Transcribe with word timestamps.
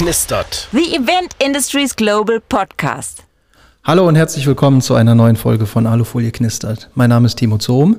knistert. 0.00 0.66
The 0.72 0.94
Event 0.94 1.36
Industries 1.44 1.94
Global 1.94 2.40
Podcast. 2.48 3.22
Hallo 3.84 4.08
und 4.08 4.16
herzlich 4.16 4.46
willkommen 4.46 4.80
zu 4.80 4.94
einer 4.94 5.14
neuen 5.14 5.36
Folge 5.36 5.66
von 5.66 5.86
Alufolie 5.86 6.30
knistert. 6.30 6.88
Mein 6.94 7.10
Name 7.10 7.26
ist 7.26 7.34
Timo 7.36 7.58
Zohm 7.58 7.98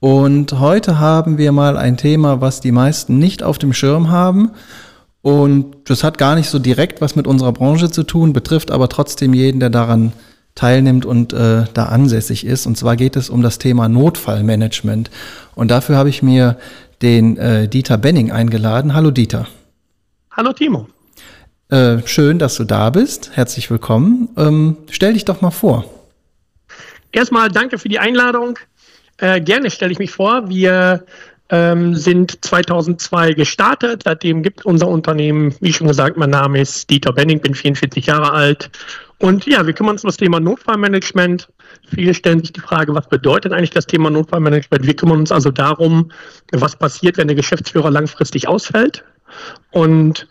und 0.00 0.60
heute 0.60 0.98
haben 0.98 1.38
wir 1.38 1.52
mal 1.52 1.78
ein 1.78 1.96
Thema, 1.96 2.42
was 2.42 2.60
die 2.60 2.72
meisten 2.72 3.16
nicht 3.16 3.42
auf 3.42 3.56
dem 3.56 3.72
Schirm 3.72 4.10
haben. 4.10 4.50
Und 5.22 5.76
das 5.88 6.04
hat 6.04 6.18
gar 6.18 6.34
nicht 6.34 6.50
so 6.50 6.58
direkt 6.58 7.00
was 7.00 7.16
mit 7.16 7.26
unserer 7.26 7.52
Branche 7.52 7.90
zu 7.90 8.02
tun, 8.02 8.34
betrifft 8.34 8.70
aber 8.70 8.90
trotzdem 8.90 9.32
jeden, 9.32 9.60
der 9.60 9.70
daran 9.70 10.12
teilnimmt 10.54 11.06
und 11.06 11.32
äh, 11.32 11.64
da 11.72 11.84
ansässig 11.86 12.44
ist. 12.44 12.66
Und 12.66 12.76
zwar 12.76 12.96
geht 12.96 13.16
es 13.16 13.30
um 13.30 13.40
das 13.40 13.56
Thema 13.56 13.88
Notfallmanagement. 13.88 15.10
Und 15.54 15.70
dafür 15.70 15.96
habe 15.96 16.10
ich 16.10 16.22
mir 16.22 16.58
den 17.00 17.38
äh, 17.38 17.66
Dieter 17.66 17.96
Benning 17.96 18.30
eingeladen. 18.30 18.92
Hallo 18.92 19.10
Dieter. 19.10 19.46
Hallo 20.32 20.52
Timo. 20.52 20.86
Äh, 21.70 22.04
schön, 22.04 22.40
dass 22.40 22.56
du 22.56 22.64
da 22.64 22.90
bist. 22.90 23.30
Herzlich 23.34 23.70
willkommen. 23.70 24.28
Ähm, 24.36 24.76
stell 24.90 25.12
dich 25.12 25.24
doch 25.24 25.40
mal 25.40 25.52
vor. 25.52 25.84
Erstmal 27.12 27.48
danke 27.48 27.78
für 27.78 27.88
die 27.88 28.00
Einladung. 28.00 28.58
Äh, 29.18 29.40
gerne 29.40 29.70
stelle 29.70 29.92
ich 29.92 30.00
mich 30.00 30.10
vor. 30.10 30.48
Wir 30.48 31.04
ähm, 31.48 31.94
sind 31.94 32.44
2002 32.44 33.34
gestartet. 33.34 34.02
Seitdem 34.04 34.42
gibt 34.42 34.66
unser 34.66 34.88
Unternehmen, 34.88 35.54
wie 35.60 35.72
schon 35.72 35.86
gesagt, 35.86 36.16
mein 36.16 36.30
Name 36.30 36.60
ist 36.60 36.90
Dieter 36.90 37.12
Benning, 37.12 37.40
bin 37.40 37.54
44 37.54 38.04
Jahre 38.04 38.32
alt. 38.32 38.70
Und 39.18 39.46
ja, 39.46 39.64
wir 39.64 39.72
kümmern 39.72 39.92
uns 39.92 40.02
um 40.02 40.08
das 40.08 40.16
Thema 40.16 40.40
Notfallmanagement. 40.40 41.48
Viele 41.94 42.14
stellen 42.14 42.40
sich 42.40 42.52
die 42.52 42.60
Frage, 42.60 42.94
was 42.96 43.08
bedeutet 43.08 43.52
eigentlich 43.52 43.70
das 43.70 43.86
Thema 43.86 44.10
Notfallmanagement? 44.10 44.86
Wir 44.86 44.96
kümmern 44.96 45.18
uns 45.18 45.30
also 45.30 45.52
darum, 45.52 46.10
was 46.50 46.74
passiert, 46.74 47.16
wenn 47.16 47.28
der 47.28 47.36
Geschäftsführer 47.36 47.92
langfristig 47.92 48.48
ausfällt. 48.48 49.04
Und 49.70 50.26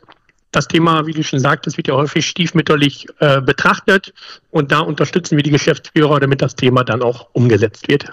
das 0.52 0.68
Thema, 0.68 1.06
wie 1.06 1.14
du 1.14 1.24
schon 1.24 1.40
sagtest, 1.40 1.78
wird 1.78 1.88
ja 1.88 1.96
häufig 1.96 2.26
stiefmütterlich 2.26 3.08
äh, 3.20 3.42
betrachtet. 3.42 4.14
Und 4.52 4.72
da 4.72 4.80
unterstützen 4.80 5.36
wir 5.36 5.44
die 5.44 5.52
Geschäftsführer, 5.52 6.20
damit 6.20 6.42
das 6.42 6.56
Thema 6.56 6.84
dann 6.84 7.02
auch 7.02 7.28
umgesetzt 7.34 7.88
wird. 7.88 8.06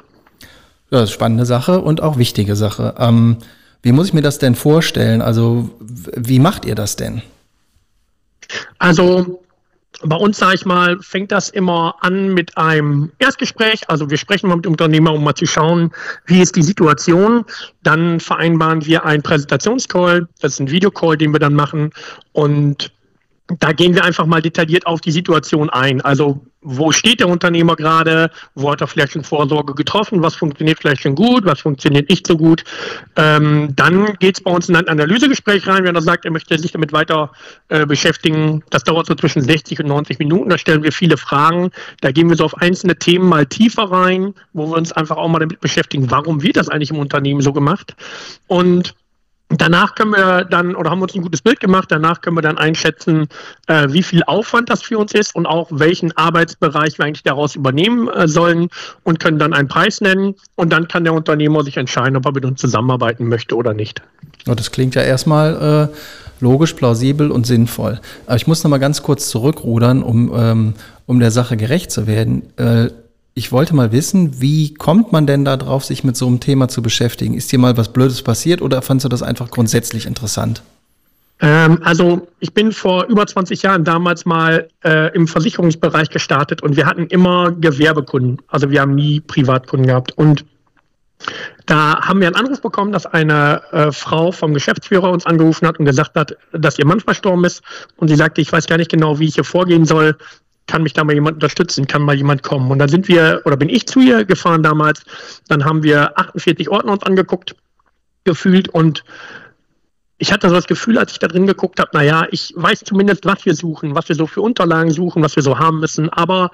Ja, 0.90 1.00
das 1.00 1.04
ist 1.04 1.12
spannende 1.12 1.46
Sache 1.46 1.80
und 1.80 2.02
auch 2.02 2.18
wichtige 2.18 2.54
Sache. 2.54 2.94
Ähm, 2.98 3.38
wie 3.82 3.92
muss 3.92 4.08
ich 4.08 4.12
mir 4.12 4.22
das 4.22 4.38
denn 4.38 4.54
vorstellen? 4.54 5.22
Also, 5.22 5.70
wie 5.80 6.38
macht 6.38 6.64
ihr 6.64 6.74
das 6.74 6.96
denn? 6.96 7.22
Also, 8.78 9.42
bei 10.02 10.16
uns, 10.16 10.38
sage 10.38 10.56
ich 10.56 10.66
mal, 10.66 10.98
fängt 11.00 11.32
das 11.32 11.48
immer 11.48 11.96
an 12.00 12.34
mit 12.34 12.56
einem 12.56 13.12
Erstgespräch. 13.18 13.88
Also 13.88 14.10
wir 14.10 14.18
sprechen 14.18 14.48
mal 14.48 14.56
mit 14.56 14.64
dem 14.64 14.72
Unternehmer, 14.72 15.12
um 15.12 15.24
mal 15.24 15.34
zu 15.34 15.46
schauen, 15.46 15.90
wie 16.26 16.40
ist 16.40 16.56
die 16.56 16.62
Situation. 16.62 17.44
Dann 17.82 18.20
vereinbaren 18.20 18.84
wir 18.84 19.04
einen 19.04 19.22
Präsentationscall. 19.22 20.28
Das 20.40 20.54
ist 20.54 20.60
ein 20.60 20.70
Videocall, 20.70 21.16
den 21.16 21.32
wir 21.32 21.40
dann 21.40 21.54
machen. 21.54 21.90
Und 22.32 22.92
da 23.60 23.72
gehen 23.72 23.94
wir 23.94 24.04
einfach 24.04 24.26
mal 24.26 24.42
detailliert 24.42 24.86
auf 24.86 25.00
die 25.00 25.12
Situation 25.12 25.70
ein. 25.70 26.00
Also 26.00 26.44
wo 26.68 26.90
steht 26.90 27.20
der 27.20 27.28
Unternehmer 27.28 27.76
gerade? 27.76 28.28
Wo 28.56 28.72
hat 28.72 28.80
er 28.80 28.88
vielleicht 28.88 29.12
schon 29.12 29.22
Vorsorge 29.22 29.72
getroffen? 29.74 30.20
Was 30.20 30.34
funktioniert 30.34 30.78
vielleicht 30.80 31.02
schon 31.02 31.14
gut? 31.14 31.44
Was 31.44 31.60
funktioniert 31.60 32.10
nicht 32.10 32.26
so 32.26 32.36
gut? 32.36 32.64
Ähm, 33.14 33.68
dann 33.76 34.14
geht 34.18 34.38
es 34.38 34.42
bei 34.42 34.50
uns 34.50 34.68
in 34.68 34.74
ein 34.74 34.88
Analysegespräch 34.88 35.66
rein, 35.68 35.84
wenn 35.84 35.94
er 35.94 36.02
sagt, 36.02 36.24
er 36.24 36.32
möchte 36.32 36.58
sich 36.58 36.72
damit 36.72 36.92
weiter 36.92 37.30
äh, 37.68 37.86
beschäftigen. 37.86 38.64
Das 38.70 38.82
dauert 38.82 39.06
so 39.06 39.14
zwischen 39.14 39.42
60 39.42 39.78
und 39.78 39.86
90 39.86 40.18
Minuten. 40.18 40.50
Da 40.50 40.58
stellen 40.58 40.82
wir 40.82 40.90
viele 40.90 41.16
Fragen. 41.16 41.70
Da 42.00 42.10
gehen 42.10 42.28
wir 42.28 42.36
so 42.36 42.44
auf 42.44 42.56
einzelne 42.56 42.96
Themen 42.96 43.28
mal 43.28 43.46
tiefer 43.46 43.84
rein, 43.84 44.34
wo 44.52 44.68
wir 44.68 44.76
uns 44.76 44.90
einfach 44.90 45.18
auch 45.18 45.28
mal 45.28 45.38
damit 45.38 45.60
beschäftigen, 45.60 46.10
warum 46.10 46.42
wird 46.42 46.56
das 46.56 46.68
eigentlich 46.68 46.90
im 46.90 46.98
Unternehmen 46.98 47.42
so 47.42 47.52
gemacht? 47.52 47.94
Und 48.48 48.96
Danach 49.48 49.94
können 49.94 50.10
wir 50.10 50.44
dann, 50.44 50.74
oder 50.74 50.90
haben 50.90 50.98
wir 50.98 51.04
uns 51.04 51.14
ein 51.14 51.22
gutes 51.22 51.40
Bild 51.40 51.60
gemacht, 51.60 51.86
danach 51.90 52.20
können 52.20 52.36
wir 52.36 52.42
dann 52.42 52.58
einschätzen, 52.58 53.28
äh, 53.68 53.86
wie 53.90 54.02
viel 54.02 54.24
Aufwand 54.24 54.70
das 54.70 54.82
für 54.82 54.98
uns 54.98 55.14
ist 55.14 55.36
und 55.36 55.46
auch 55.46 55.68
welchen 55.70 56.16
Arbeitsbereich 56.16 56.98
wir 56.98 57.04
eigentlich 57.04 57.22
daraus 57.22 57.54
übernehmen 57.54 58.08
äh, 58.08 58.26
sollen 58.26 58.68
und 59.04 59.20
können 59.20 59.38
dann 59.38 59.52
einen 59.52 59.68
Preis 59.68 60.00
nennen 60.00 60.34
und 60.56 60.72
dann 60.72 60.88
kann 60.88 61.04
der 61.04 61.14
Unternehmer 61.14 61.62
sich 61.62 61.76
entscheiden, 61.76 62.16
ob 62.16 62.26
er 62.26 62.32
mit 62.32 62.44
uns 62.44 62.60
zusammenarbeiten 62.60 63.28
möchte 63.28 63.54
oder 63.54 63.72
nicht. 63.72 64.02
Ja, 64.46 64.56
das 64.56 64.72
klingt 64.72 64.96
ja 64.96 65.02
erstmal 65.02 65.90
äh, 65.92 65.96
logisch, 66.40 66.72
plausibel 66.74 67.30
und 67.30 67.46
sinnvoll. 67.46 68.00
Aber 68.26 68.36
ich 68.36 68.48
muss 68.48 68.64
noch 68.64 68.70
mal 68.70 68.78
ganz 68.78 69.02
kurz 69.02 69.28
zurückrudern, 69.28 70.02
um, 70.02 70.32
ähm, 70.34 70.74
um 71.06 71.20
der 71.20 71.30
Sache 71.30 71.56
gerecht 71.56 71.92
zu 71.92 72.08
werden 72.08 72.42
äh, 72.56 72.88
ich 73.38 73.52
wollte 73.52 73.76
mal 73.76 73.92
wissen, 73.92 74.40
wie 74.40 74.72
kommt 74.72 75.12
man 75.12 75.26
denn 75.26 75.44
da 75.44 75.58
drauf, 75.58 75.84
sich 75.84 76.02
mit 76.02 76.16
so 76.16 76.26
einem 76.26 76.40
Thema 76.40 76.68
zu 76.68 76.80
beschäftigen? 76.80 77.34
Ist 77.34 77.52
dir 77.52 77.58
mal 77.58 77.76
was 77.76 77.92
Blödes 77.92 78.22
passiert 78.22 78.62
oder 78.62 78.80
fandst 78.80 79.04
du 79.04 79.10
das 79.10 79.22
einfach 79.22 79.50
grundsätzlich 79.50 80.06
interessant? 80.06 80.62
Ähm, 81.40 81.80
also 81.84 82.26
ich 82.40 82.54
bin 82.54 82.72
vor 82.72 83.04
über 83.04 83.26
20 83.26 83.60
Jahren 83.60 83.84
damals 83.84 84.24
mal 84.24 84.68
äh, 84.82 85.14
im 85.14 85.28
Versicherungsbereich 85.28 86.08
gestartet 86.08 86.62
und 86.62 86.76
wir 86.76 86.86
hatten 86.86 87.08
immer 87.08 87.52
Gewerbekunden. 87.52 88.38
Also 88.48 88.70
wir 88.70 88.80
haben 88.80 88.94
nie 88.94 89.20
Privatkunden 89.20 89.86
gehabt. 89.86 90.12
Und 90.16 90.46
da 91.66 92.00
haben 92.00 92.20
wir 92.20 92.28
einen 92.28 92.36
Anruf 92.36 92.62
bekommen, 92.62 92.92
dass 92.92 93.04
eine 93.04 93.60
äh, 93.72 93.92
Frau 93.92 94.32
vom 94.32 94.54
Geschäftsführer 94.54 95.10
uns 95.10 95.26
angerufen 95.26 95.68
hat 95.68 95.78
und 95.78 95.84
gesagt 95.84 96.16
hat, 96.16 96.34
dass 96.52 96.78
ihr 96.78 96.86
Mann 96.86 97.00
verstorben 97.00 97.44
ist. 97.44 97.60
Und 97.96 98.08
sie 98.08 98.16
sagte, 98.16 98.40
ich 98.40 98.50
weiß 98.50 98.66
gar 98.66 98.78
nicht 98.78 98.90
genau, 98.90 99.18
wie 99.18 99.26
ich 99.26 99.34
hier 99.34 99.44
vorgehen 99.44 99.84
soll 99.84 100.16
kann 100.66 100.82
mich 100.82 100.92
da 100.92 101.04
mal 101.04 101.14
jemand 101.14 101.34
unterstützen, 101.34 101.86
kann 101.86 102.02
mal 102.02 102.16
jemand 102.16 102.42
kommen. 102.42 102.70
Und 102.70 102.78
dann 102.78 102.88
sind 102.88 103.08
wir, 103.08 103.42
oder 103.44 103.56
bin 103.56 103.68
ich 103.68 103.86
zu 103.86 104.00
ihr 104.00 104.24
gefahren 104.24 104.62
damals, 104.62 105.02
dann 105.48 105.64
haben 105.64 105.82
wir 105.82 106.18
48 106.18 106.68
Ordner 106.68 106.92
uns 106.92 107.02
angeguckt, 107.02 107.54
gefühlt 108.24 108.68
und 108.68 109.04
ich 110.18 110.32
hatte 110.32 110.48
so 110.48 110.54
das 110.54 110.66
Gefühl, 110.66 110.98
als 110.98 111.12
ich 111.12 111.18
da 111.18 111.28
drin 111.28 111.46
geguckt 111.46 111.78
habe, 111.78 111.90
naja, 111.92 112.26
ich 112.30 112.52
weiß 112.56 112.80
zumindest, 112.80 113.26
was 113.26 113.44
wir 113.44 113.54
suchen, 113.54 113.94
was 113.94 114.08
wir 114.08 114.16
so 114.16 114.26
für 114.26 114.40
Unterlagen 114.40 114.90
suchen, 114.90 115.22
was 115.22 115.36
wir 115.36 115.42
so 115.42 115.58
haben 115.58 115.80
müssen, 115.80 116.08
aber 116.08 116.50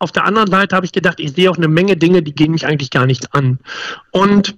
auf 0.00 0.12
der 0.12 0.24
anderen 0.24 0.50
Seite 0.50 0.76
habe 0.76 0.86
ich 0.86 0.92
gedacht, 0.92 1.20
ich 1.20 1.32
sehe 1.32 1.50
auch 1.50 1.56
eine 1.56 1.68
Menge 1.68 1.96
Dinge, 1.96 2.22
die 2.22 2.34
gehen 2.34 2.52
mich 2.52 2.66
eigentlich 2.66 2.90
gar 2.90 3.06
nichts 3.06 3.32
an. 3.32 3.58
Und 4.10 4.56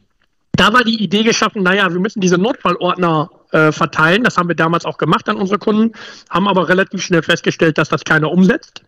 da 0.53 0.73
war 0.73 0.85
die 0.85 1.03
Idee 1.03 1.23
geschaffen, 1.23 1.63
naja, 1.63 1.91
wir 1.93 2.01
müssen 2.01 2.21
diese 2.21 2.37
Notfallordner 2.37 3.31
äh, 3.53 3.73
verteilen. 3.73 4.25
Das 4.25 4.37
haben 4.37 4.49
wir 4.49 4.57
damals 4.57 4.85
auch 4.85 4.99
gemacht 4.99 5.29
an 5.29 5.37
unsere 5.37 5.59
Kunden, 5.59 5.93
haben 6.29 6.49
aber 6.49 6.69
relativ 6.69 7.03
schnell 7.03 7.23
festgestellt, 7.23 7.79
dass 7.79 7.89
das 7.89 8.05
keiner 8.05 8.31
umsetzt. 8.31 8.83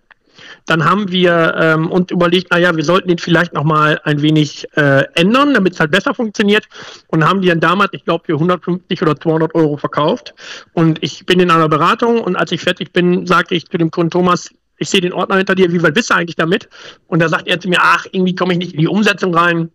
Dann 0.66 0.84
haben 0.84 1.10
wir 1.10 1.54
ähm, 1.58 1.90
uns 1.90 2.10
überlegt, 2.10 2.50
naja, 2.50 2.74
wir 2.76 2.84
sollten 2.84 3.10
ihn 3.10 3.18
vielleicht 3.18 3.52
nochmal 3.52 4.00
ein 4.04 4.22
wenig 4.22 4.66
äh, 4.76 5.04
ändern, 5.14 5.54
damit 5.54 5.74
es 5.74 5.80
halt 5.80 5.90
besser 5.90 6.14
funktioniert. 6.14 6.66
Und 7.08 7.24
haben 7.24 7.42
die 7.42 7.48
dann 7.48 7.60
damals, 7.60 7.92
ich 7.92 8.04
glaube, 8.04 8.24
für 8.24 8.34
150 8.34 9.02
oder 9.02 9.18
200 9.18 9.54
Euro 9.54 9.76
verkauft. 9.76 10.34
Und 10.72 11.02
ich 11.02 11.26
bin 11.26 11.40
in 11.40 11.50
einer 11.50 11.68
Beratung 11.68 12.20
und 12.20 12.36
als 12.36 12.52
ich 12.52 12.60
fertig 12.60 12.92
bin, 12.92 13.26
sage 13.26 13.54
ich 13.54 13.68
zu 13.68 13.78
dem 13.78 13.90
Kunden 13.90 14.10
Thomas, 14.10 14.50
ich 14.78 14.90
sehe 14.90 15.00
den 15.00 15.12
Ordner 15.12 15.36
hinter 15.36 15.54
dir, 15.54 15.72
wie 15.72 15.82
weit 15.82 15.94
bist 15.94 16.10
du 16.10 16.14
eigentlich 16.14 16.36
damit? 16.36 16.68
Und 17.06 17.20
da 17.20 17.28
sagt 17.28 17.46
er 17.46 17.60
zu 17.60 17.68
mir, 17.68 17.78
ach, 17.80 18.06
irgendwie 18.10 18.34
komme 18.34 18.52
ich 18.52 18.58
nicht 18.58 18.72
in 18.72 18.80
die 18.80 18.88
Umsetzung 18.88 19.34
rein. 19.34 19.70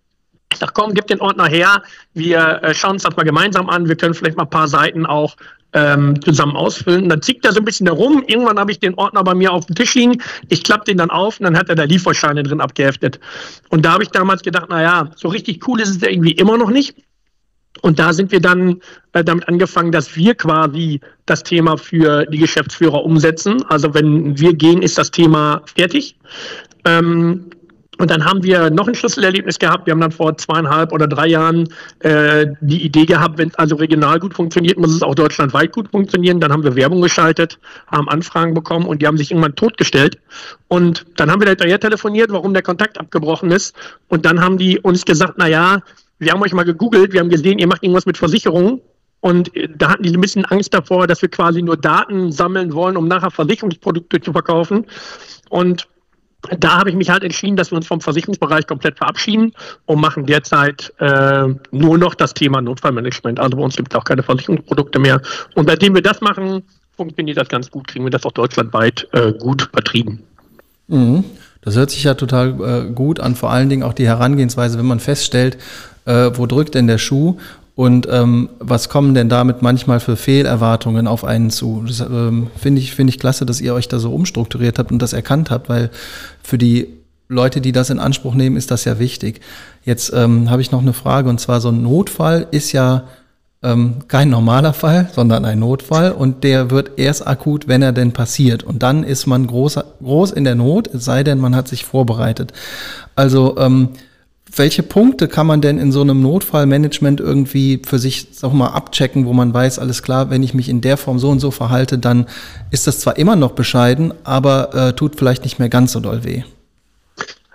Ich 0.52 0.60
sage, 0.60 0.72
komm, 0.74 0.94
gib 0.94 1.08
den 1.08 1.20
Ordner 1.22 1.46
her. 1.46 1.84
Wir 2.14 2.62
äh, 2.64 2.74
schauen 2.74 2.94
uns 2.94 3.04
das 3.04 3.16
mal 3.16 3.24
gemeinsam 3.24 3.70
an. 3.70 3.88
Wir 3.88 3.96
können 3.96 4.14
vielleicht 4.14 4.38
mal 4.38 4.44
ein 4.44 4.50
paar 4.50 4.68
Seiten 4.68 5.06
auch 5.06 5.36
ähm, 5.74 6.22
zusammen 6.22 6.56
ausfüllen. 6.56 7.10
Dann 7.10 7.22
zickt 7.22 7.46
er 7.46 7.54
so 7.54 7.60
ein 7.60 7.66
bisschen 7.66 7.88
herum. 7.88 8.24
Irgendwann 8.28 8.60
habe 8.60 8.72
ich 8.72 8.80
den 8.80 8.96
Ordner 8.96 9.24
bei 9.24 9.36
mir 9.36 9.52
auf 9.52 9.66
dem 9.66 9.76
Tisch 9.76 9.96
liegen. 9.96 10.22
Ich 10.50 10.64
klappe 10.64 10.86
den 10.86 10.98
dann 10.98 11.10
auf 11.10 11.40
und 11.40 11.44
dann 11.44 11.58
hat 11.58 11.70
er 11.70 11.76
da 11.76 11.84
Lieferscheine 11.84 12.44
drin 12.44 12.62
abgeheftet. 12.62 13.20
Und 13.70 13.86
da 13.86 13.94
habe 13.94 14.04
ich 14.04 14.10
damals 14.10 14.42
gedacht, 14.42 14.70
naja, 14.70 15.12
so 15.16 15.28
richtig 15.28 15.68
cool 15.68 15.82
ist 15.82 15.90
es 15.90 16.02
ja 16.02 16.10
irgendwie 16.10 16.32
immer 16.32 16.58
noch 16.58 16.70
nicht. 16.70 16.96
Und 17.82 18.00
da 18.00 18.14
sind 18.14 18.32
wir 18.32 18.42
dann 18.42 18.82
äh, 19.14 19.24
damit 19.24 19.48
angefangen, 19.48 19.92
dass 19.92 20.16
wir 20.16 20.34
quasi 20.34 21.00
das 21.26 21.44
Thema 21.44 21.78
für 21.78 22.26
die 22.26 22.40
Geschäftsführer 22.40 23.04
umsetzen. 23.04 23.64
Also 23.70 23.94
wenn 23.94 24.40
wir 24.40 24.54
gehen, 24.54 24.82
ist 24.82 24.98
das 24.98 25.12
Thema 25.12 25.62
fertig. 25.66 26.18
Ähm, 26.86 27.52
und 28.00 28.12
dann 28.12 28.24
haben 28.24 28.44
wir 28.44 28.70
noch 28.70 28.88
ein 28.88 28.96
Schlüsselerlebnis 28.96 29.58
gehabt. 29.58 29.88
Wir 29.88 29.92
haben 29.92 30.02
dann 30.02 30.12
vor 30.12 30.38
zweieinhalb 30.38 30.92
oder 30.92 31.08
drei 31.08 31.28
Jahren 31.28 31.68
äh, 32.00 32.48
die 32.62 32.84
Idee 32.84 33.06
gehabt, 33.06 33.38
wenn 33.38 33.50
es 33.50 33.56
also 33.56 33.76
regional 33.76 34.20
gut 34.20 34.36
funktioniert, 34.36 34.78
muss 34.78 34.94
es 34.94 35.02
auch 35.02 35.16
deutschlandweit 35.16 35.72
gut 35.72 35.90
funktionieren. 35.90 36.40
Dann 36.40 36.52
haben 36.52 36.64
wir 36.64 36.76
Werbung 36.76 37.02
geschaltet, 37.02 37.60
haben 37.88 38.08
Anfragen 38.08 38.54
bekommen 38.54 38.86
und 38.86 39.02
die 39.02 39.08
haben 39.08 39.18
sich 39.18 39.32
irgendwann 39.32 39.56
totgestellt. 39.56 40.20
Und 40.68 41.06
dann 41.16 41.32
haben 41.32 41.42
wir 41.42 41.48
hinterher 41.48 41.80
telefoniert, 41.80 42.32
warum 42.32 42.54
der 42.54 42.64
Kontakt 42.64 43.00
abgebrochen 43.00 43.52
ist. 43.52 43.76
Und 44.10 44.26
dann 44.26 44.42
haben 44.42 44.58
die 44.58 44.80
uns 44.80 45.04
gesagt, 45.04 45.34
na 45.38 45.48
ja, 45.48 45.82
wir 46.20 46.32
haben 46.32 46.42
euch 46.42 46.54
mal 46.54 46.66
gegoogelt, 46.66 47.14
wir 47.14 47.20
haben 47.20 47.30
gesehen, 47.30 47.58
ihr 47.58 47.68
macht 47.68 47.84
irgendwas 47.84 48.06
mit 48.06 48.18
Versicherungen. 48.18 48.80
Und 49.22 49.56
äh, 49.56 49.68
da 49.76 49.90
hatten 49.90 50.04
die 50.04 50.16
ein 50.16 50.22
bisschen 50.22 50.46
Angst 50.46 50.74
davor, 50.74 51.08
dass 51.08 51.24
wir 51.24 51.30
quasi 51.30 51.64
nur 51.64 51.78
Daten 51.78 52.32
sammeln 52.32 52.74
wollen, 52.74 52.96
um 52.96 53.08
nachher 53.08 53.32
Versicherungsprodukte 53.32 54.22
zu 54.22 54.34
verkaufen. 54.34 54.86
Und 55.50 55.88
da 56.60 56.78
habe 56.78 56.90
ich 56.90 56.96
mich 56.96 57.10
halt 57.10 57.24
entschieden, 57.24 57.56
dass 57.56 57.72
wir 57.72 57.78
uns 57.78 57.88
vom 57.88 58.00
Versicherungsbereich 58.00 58.68
komplett 58.68 58.98
verabschieden 58.98 59.54
und 59.86 60.00
machen 60.00 60.26
derzeit 60.26 60.94
äh, 61.00 61.48
nur 61.72 61.98
noch 61.98 62.16
das 62.16 62.34
Thema 62.34 62.62
Notfallmanagement. 62.62 63.40
Also 63.40 63.58
bei 63.58 63.64
uns 63.64 63.76
gibt 63.76 63.92
es 63.92 64.00
auch 64.00 64.04
keine 64.04 64.24
Versicherungsprodukte 64.24 65.00
mehr. 65.00 65.22
Und 65.56 65.68
seitdem 65.68 65.96
wir 65.96 66.02
das 66.02 66.22
machen, 66.22 66.64
funktioniert 66.96 67.38
das 67.38 67.50
ganz 67.50 67.70
gut, 67.72 67.88
kriegen 67.88 68.06
wir 68.06 68.12
das 68.12 68.24
auch 68.26 68.32
deutschlandweit 68.32 69.08
äh, 69.14 69.34
gut 69.34 69.70
vertrieben. 69.74 70.24
Mhm. 70.88 71.24
Das 71.62 71.76
hört 71.76 71.92
sich 71.92 72.04
ja 72.04 72.14
total 72.14 72.88
äh, 72.88 72.92
gut 72.94 73.20
an, 73.20 73.36
vor 73.36 73.52
allen 73.52 73.70
Dingen 73.70 73.84
auch 73.84 73.94
die 73.94 74.08
Herangehensweise, 74.08 74.78
wenn 74.78 74.86
man 74.86 75.00
feststellt, 75.00 75.58
äh, 76.06 76.32
wo 76.34 76.46
drückt 76.46 76.76
denn 76.76 76.88
der 76.88 76.98
Schuh 76.98 77.38
Und 77.78 78.08
ähm, 78.10 78.50
was 78.58 78.90
kommen 78.90 79.14
denn 79.14 79.30
damit 79.30 79.62
manchmal 79.62 80.00
für 80.00 80.16
Fehlerwartungen 80.16 81.06
auf 81.06 81.24
einen 81.24 81.52
zu? 81.52 81.84
Das 81.86 82.00
ähm, 82.00 82.48
finde 82.58 82.82
ich, 82.82 82.96
finde 82.96 83.12
ich 83.12 83.20
klasse, 83.20 83.46
dass 83.46 83.62
ihr 83.62 83.76
euch 83.76 83.88
da 83.88 84.00
so 84.00 84.12
umstrukturiert 84.16 84.80
habt 84.80 84.92
und 84.92 85.00
das 85.00 85.14
erkannt 85.14 85.52
habt, 85.52 85.70
weil 85.70 85.92
für 86.42 86.58
die 86.58 86.88
Leute, 87.30 87.62
die 87.62 87.72
das 87.74 87.92
in 87.92 88.00
Anspruch 88.00 88.34
nehmen, 88.34 88.58
ist 88.58 88.72
das 88.72 88.84
ja 88.86 88.98
wichtig. 88.98 89.42
Jetzt 89.86 90.12
ähm, 90.12 90.50
habe 90.50 90.64
ich 90.64 90.72
noch 90.72 90.82
eine 90.82 90.94
Frage 90.94 91.30
und 91.30 91.40
zwar 91.40 91.62
so 91.62 91.70
ein 91.70 91.84
Notfall 91.84 92.48
ist 92.50 92.72
ja 92.72 93.04
ähm, 93.62 94.08
kein 94.08 94.32
normaler 94.32 94.74
Fall, 94.74 95.12
sondern 95.14 95.46
ein 95.46 95.60
Notfall 95.60 96.14
und 96.14 96.44
der 96.44 96.72
wird 96.72 96.98
erst 96.98 97.28
akut, 97.28 97.68
wenn 97.68 97.84
er 97.84 97.92
denn 97.92 98.12
passiert. 98.12 98.64
Und 98.64 98.82
dann 98.82 99.04
ist 99.04 99.28
man 99.28 99.46
groß, 99.46 99.78
groß 100.02 100.32
in 100.32 100.46
der 100.46 100.56
Not, 100.56 100.88
es 100.88 101.06
sei 101.06 101.24
denn, 101.24 101.38
man 101.38 101.56
hat 101.56 101.68
sich 101.68 101.86
vorbereitet. 101.86 102.54
Also 103.16 103.56
ähm, 103.60 103.90
welche 104.58 104.84
Punkte 104.84 105.28
kann 105.28 105.48
man 105.48 105.62
denn 105.62 105.78
in 105.78 105.92
so 105.92 106.02
einem 106.02 106.22
Notfallmanagement 106.22 107.20
irgendwie 107.20 107.82
für 107.86 108.00
sich, 108.00 108.28
sag 108.32 108.54
mal, 108.54 108.68
abchecken, 108.68 109.26
wo 109.26 109.34
man 109.34 109.54
weiß, 109.54 109.80
alles 109.80 110.04
klar, 110.04 110.30
wenn 110.30 110.44
ich 110.44 110.54
mich 110.54 110.70
in 110.70 110.82
der 110.82 110.98
Form 110.98 111.20
so 111.20 111.30
und 111.30 111.40
so 111.40 111.52
verhalte, 111.52 111.98
dann 111.98 112.28
ist 112.72 112.88
das 112.88 113.00
zwar 113.00 113.18
immer 113.18 113.36
noch 113.36 113.52
bescheiden, 113.52 114.14
aber 114.24 114.74
äh, 114.74 114.94
tut 114.94 115.16
vielleicht 115.16 115.44
nicht 115.44 115.60
mehr 115.60 115.70
ganz 115.70 115.92
so 115.92 116.00
doll 116.00 116.24
weh. 116.24 116.44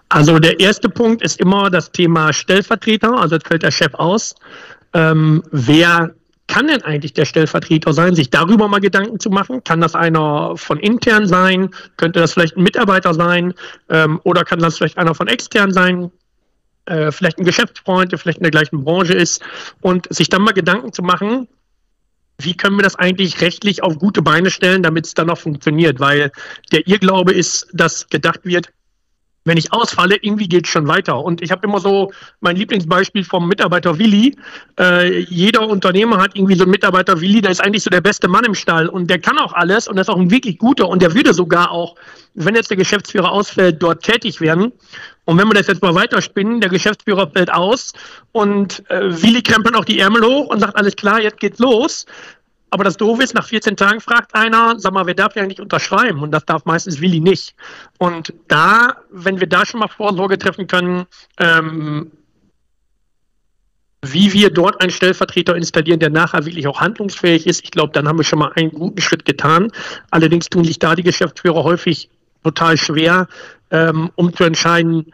Also 0.08 0.38
der 0.38 0.60
erste 0.60 0.88
Punkt 0.88 1.22
ist 1.22 1.40
immer 1.40 1.70
das 1.70 1.90
Thema 1.90 2.32
Stellvertreter, 2.32 3.18
also 3.18 3.36
jetzt 3.36 3.48
fällt 3.48 3.62
der 3.62 3.70
Chef 3.70 3.94
aus. 3.94 4.34
Ähm, 4.92 5.42
wer 5.50 6.14
kann 6.48 6.66
denn 6.66 6.82
eigentlich 6.82 7.14
der 7.14 7.24
Stellvertreter 7.24 7.94
sein, 7.94 8.14
sich 8.14 8.28
darüber 8.28 8.68
mal 8.68 8.80
Gedanken 8.80 9.18
zu 9.18 9.30
machen? 9.30 9.64
Kann 9.64 9.80
das 9.80 9.94
einer 9.94 10.54
von 10.56 10.78
intern 10.78 11.26
sein? 11.26 11.70
Könnte 11.96 12.20
das 12.20 12.34
vielleicht 12.34 12.58
ein 12.58 12.62
Mitarbeiter 12.62 13.14
sein? 13.14 13.54
Ähm, 13.88 14.20
oder 14.24 14.44
kann 14.44 14.58
das 14.58 14.76
vielleicht 14.76 14.98
einer 14.98 15.14
von 15.14 15.28
extern 15.28 15.72
sein? 15.72 16.10
Äh, 16.86 17.12
vielleicht 17.12 17.38
ein 17.38 17.44
Geschäftsfreund, 17.44 18.12
der 18.12 18.18
vielleicht 18.18 18.38
in 18.38 18.44
der 18.44 18.50
gleichen 18.50 18.84
Branche 18.84 19.14
ist 19.14 19.42
und 19.80 20.12
sich 20.12 20.28
dann 20.28 20.42
mal 20.42 20.52
Gedanken 20.52 20.92
zu 20.92 21.02
machen, 21.02 21.48
wie 22.38 22.56
können 22.56 22.76
wir 22.76 22.82
das 22.82 22.96
eigentlich 22.96 23.40
rechtlich 23.40 23.82
auf 23.82 23.98
gute 23.98 24.22
Beine 24.22 24.50
stellen, 24.50 24.82
damit 24.82 25.06
es 25.06 25.14
dann 25.14 25.30
auch 25.30 25.38
funktioniert? 25.38 26.00
Weil 26.00 26.32
der 26.72 26.86
Irrglaube 26.86 27.32
ist, 27.32 27.68
dass 27.72 28.08
gedacht 28.08 28.40
wird, 28.44 28.72
wenn 29.44 29.56
ich 29.56 29.72
ausfalle, 29.72 30.16
irgendwie 30.16 30.48
geht 30.48 30.66
es 30.66 30.70
schon 30.70 30.86
weiter. 30.86 31.18
Und 31.18 31.42
ich 31.42 31.50
habe 31.50 31.66
immer 31.66 31.80
so 31.80 32.12
mein 32.40 32.56
Lieblingsbeispiel 32.56 33.24
vom 33.24 33.48
Mitarbeiter 33.48 33.98
Willi. 33.98 34.36
Äh, 34.78 35.20
jeder 35.20 35.68
Unternehmer 35.68 36.18
hat 36.18 36.36
irgendwie 36.36 36.54
so 36.54 36.62
einen 36.62 36.70
Mitarbeiter 36.70 37.20
Willi, 37.20 37.40
der 37.40 37.50
ist 37.50 37.60
eigentlich 37.60 37.82
so 37.82 37.90
der 37.90 38.00
beste 38.00 38.28
Mann 38.28 38.44
im 38.44 38.54
Stall 38.54 38.88
und 38.88 39.08
der 39.10 39.18
kann 39.18 39.38
auch 39.38 39.52
alles 39.52 39.88
und 39.88 39.98
ist 39.98 40.08
auch 40.08 40.18
ein 40.18 40.30
wirklich 40.30 40.58
guter 40.58 40.88
und 40.88 41.02
der 41.02 41.14
würde 41.14 41.34
sogar 41.34 41.70
auch, 41.70 41.96
wenn 42.34 42.54
jetzt 42.54 42.70
der 42.70 42.76
Geschäftsführer 42.76 43.30
ausfällt, 43.30 43.82
dort 43.82 44.02
tätig 44.02 44.40
werden. 44.40 44.72
Und 45.24 45.38
wenn 45.38 45.46
wir 45.48 45.54
das 45.54 45.68
jetzt 45.68 45.82
mal 45.82 45.94
weiterspinnen, 45.94 46.60
der 46.60 46.70
Geschäftsführer 46.70 47.30
fällt 47.30 47.52
aus 47.52 47.92
und 48.32 48.88
äh, 48.90 49.22
Willi 49.22 49.42
krempelt 49.42 49.76
auch 49.76 49.84
die 49.84 50.00
Ärmel 50.00 50.22
hoch 50.24 50.48
und 50.48 50.60
sagt, 50.60 50.76
alles 50.76 50.96
klar, 50.96 51.20
jetzt 51.20 51.38
geht's 51.38 51.58
los. 51.58 52.06
Aber 52.72 52.84
das 52.84 52.96
Doofe 52.96 53.22
ist, 53.22 53.34
nach 53.34 53.48
14 53.48 53.76
Tagen 53.76 54.00
fragt 54.00 54.34
einer, 54.34 54.78
sag 54.78 54.94
mal, 54.94 55.04
wer 55.04 55.12
darf 55.12 55.36
ja 55.36 55.44
nicht 55.44 55.60
unterschreiben? 55.60 56.20
Und 56.20 56.30
das 56.30 56.46
darf 56.46 56.64
meistens 56.64 57.02
Willi 57.02 57.20
nicht. 57.20 57.54
Und 57.98 58.32
da, 58.48 58.96
wenn 59.10 59.40
wir 59.40 59.46
da 59.46 59.66
schon 59.66 59.80
mal 59.80 59.88
Vorsorge 59.88 60.38
treffen 60.38 60.66
können, 60.66 61.04
ähm, 61.38 62.10
wie 64.00 64.32
wir 64.32 64.48
dort 64.48 64.80
einen 64.80 64.90
Stellvertreter 64.90 65.54
installieren, 65.54 66.00
der 66.00 66.08
nachher 66.08 66.46
wirklich 66.46 66.66
auch 66.66 66.80
handlungsfähig 66.80 67.46
ist, 67.46 67.62
ich 67.62 67.72
glaube, 67.72 67.92
dann 67.92 68.08
haben 68.08 68.16
wir 68.16 68.24
schon 68.24 68.38
mal 68.38 68.52
einen 68.54 68.70
guten 68.70 69.02
Schritt 69.02 69.26
getan. 69.26 69.70
Allerdings 70.10 70.48
tun 70.48 70.64
sich 70.64 70.78
da 70.78 70.94
die 70.94 71.02
Geschäftsführer 71.02 71.64
häufig 71.64 72.08
total 72.42 72.78
schwer, 72.78 73.28
ähm, 73.70 74.10
um 74.14 74.34
zu 74.34 74.44
entscheiden, 74.44 75.12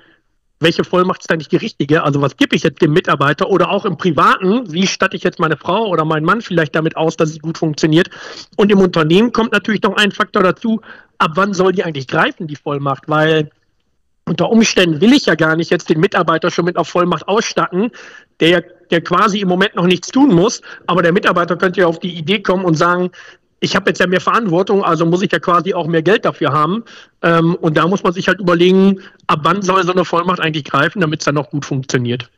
welche 0.60 0.84
Vollmacht 0.84 1.20
ist 1.20 1.30
eigentlich 1.30 1.48
die 1.48 1.56
richtige? 1.56 2.02
Also 2.02 2.20
was 2.20 2.36
gebe 2.36 2.56
ich 2.56 2.62
jetzt 2.62 2.82
dem 2.82 2.92
Mitarbeiter 2.92 3.48
oder 3.48 3.70
auch 3.70 3.84
im 3.84 3.96
Privaten? 3.96 4.72
Wie 4.72 4.86
statte 4.86 5.16
ich 5.16 5.22
jetzt 5.22 5.38
meine 5.38 5.56
Frau 5.56 5.86
oder 5.86 6.04
meinen 6.04 6.24
Mann 6.24 6.40
vielleicht 6.40 6.74
damit 6.74 6.96
aus, 6.96 7.16
dass 7.16 7.30
es 7.30 7.40
gut 7.40 7.58
funktioniert? 7.58 8.10
Und 8.56 8.72
im 8.72 8.80
Unternehmen 8.80 9.32
kommt 9.32 9.52
natürlich 9.52 9.82
noch 9.82 9.96
ein 9.96 10.10
Faktor 10.10 10.42
dazu, 10.42 10.80
ab 11.18 11.32
wann 11.34 11.54
soll 11.54 11.72
die 11.72 11.84
eigentlich 11.84 12.08
greifen, 12.08 12.46
die 12.46 12.56
Vollmacht? 12.56 13.04
Weil 13.06 13.50
unter 14.24 14.50
Umständen 14.50 15.00
will 15.00 15.12
ich 15.12 15.26
ja 15.26 15.34
gar 15.34 15.56
nicht 15.56 15.70
jetzt 15.70 15.88
den 15.88 16.00
Mitarbeiter 16.00 16.50
schon 16.50 16.66
mit 16.66 16.76
einer 16.76 16.84
Vollmacht 16.84 17.26
ausstatten, 17.26 17.90
der, 18.40 18.62
der 18.90 19.00
quasi 19.00 19.40
im 19.40 19.48
Moment 19.48 19.74
noch 19.74 19.86
nichts 19.86 20.08
tun 20.08 20.34
muss. 20.34 20.60
Aber 20.86 21.02
der 21.02 21.12
Mitarbeiter 21.12 21.56
könnte 21.56 21.80
ja 21.80 21.86
auf 21.86 21.98
die 21.98 22.14
Idee 22.14 22.40
kommen 22.40 22.64
und 22.64 22.74
sagen, 22.74 23.10
ich 23.60 23.74
habe 23.74 23.90
jetzt 23.90 23.98
ja 23.98 24.06
mehr 24.06 24.20
Verantwortung, 24.20 24.84
also 24.84 25.04
muss 25.04 25.22
ich 25.22 25.32
ja 25.32 25.38
quasi 25.38 25.74
auch 25.74 25.86
mehr 25.86 26.02
Geld 26.02 26.24
dafür 26.24 26.52
haben. 26.52 26.84
Ähm, 27.22 27.54
und 27.56 27.76
da 27.76 27.86
muss 27.86 28.02
man 28.02 28.12
sich 28.12 28.28
halt 28.28 28.40
überlegen, 28.40 29.00
ab 29.26 29.40
wann 29.42 29.62
soll 29.62 29.84
so 29.84 29.92
eine 29.92 30.04
Vollmacht 30.04 30.40
eigentlich 30.40 30.64
greifen, 30.64 31.00
damit 31.00 31.20
es 31.20 31.24
dann 31.24 31.36
auch 31.38 31.50
gut 31.50 31.64
funktioniert. 31.64 32.30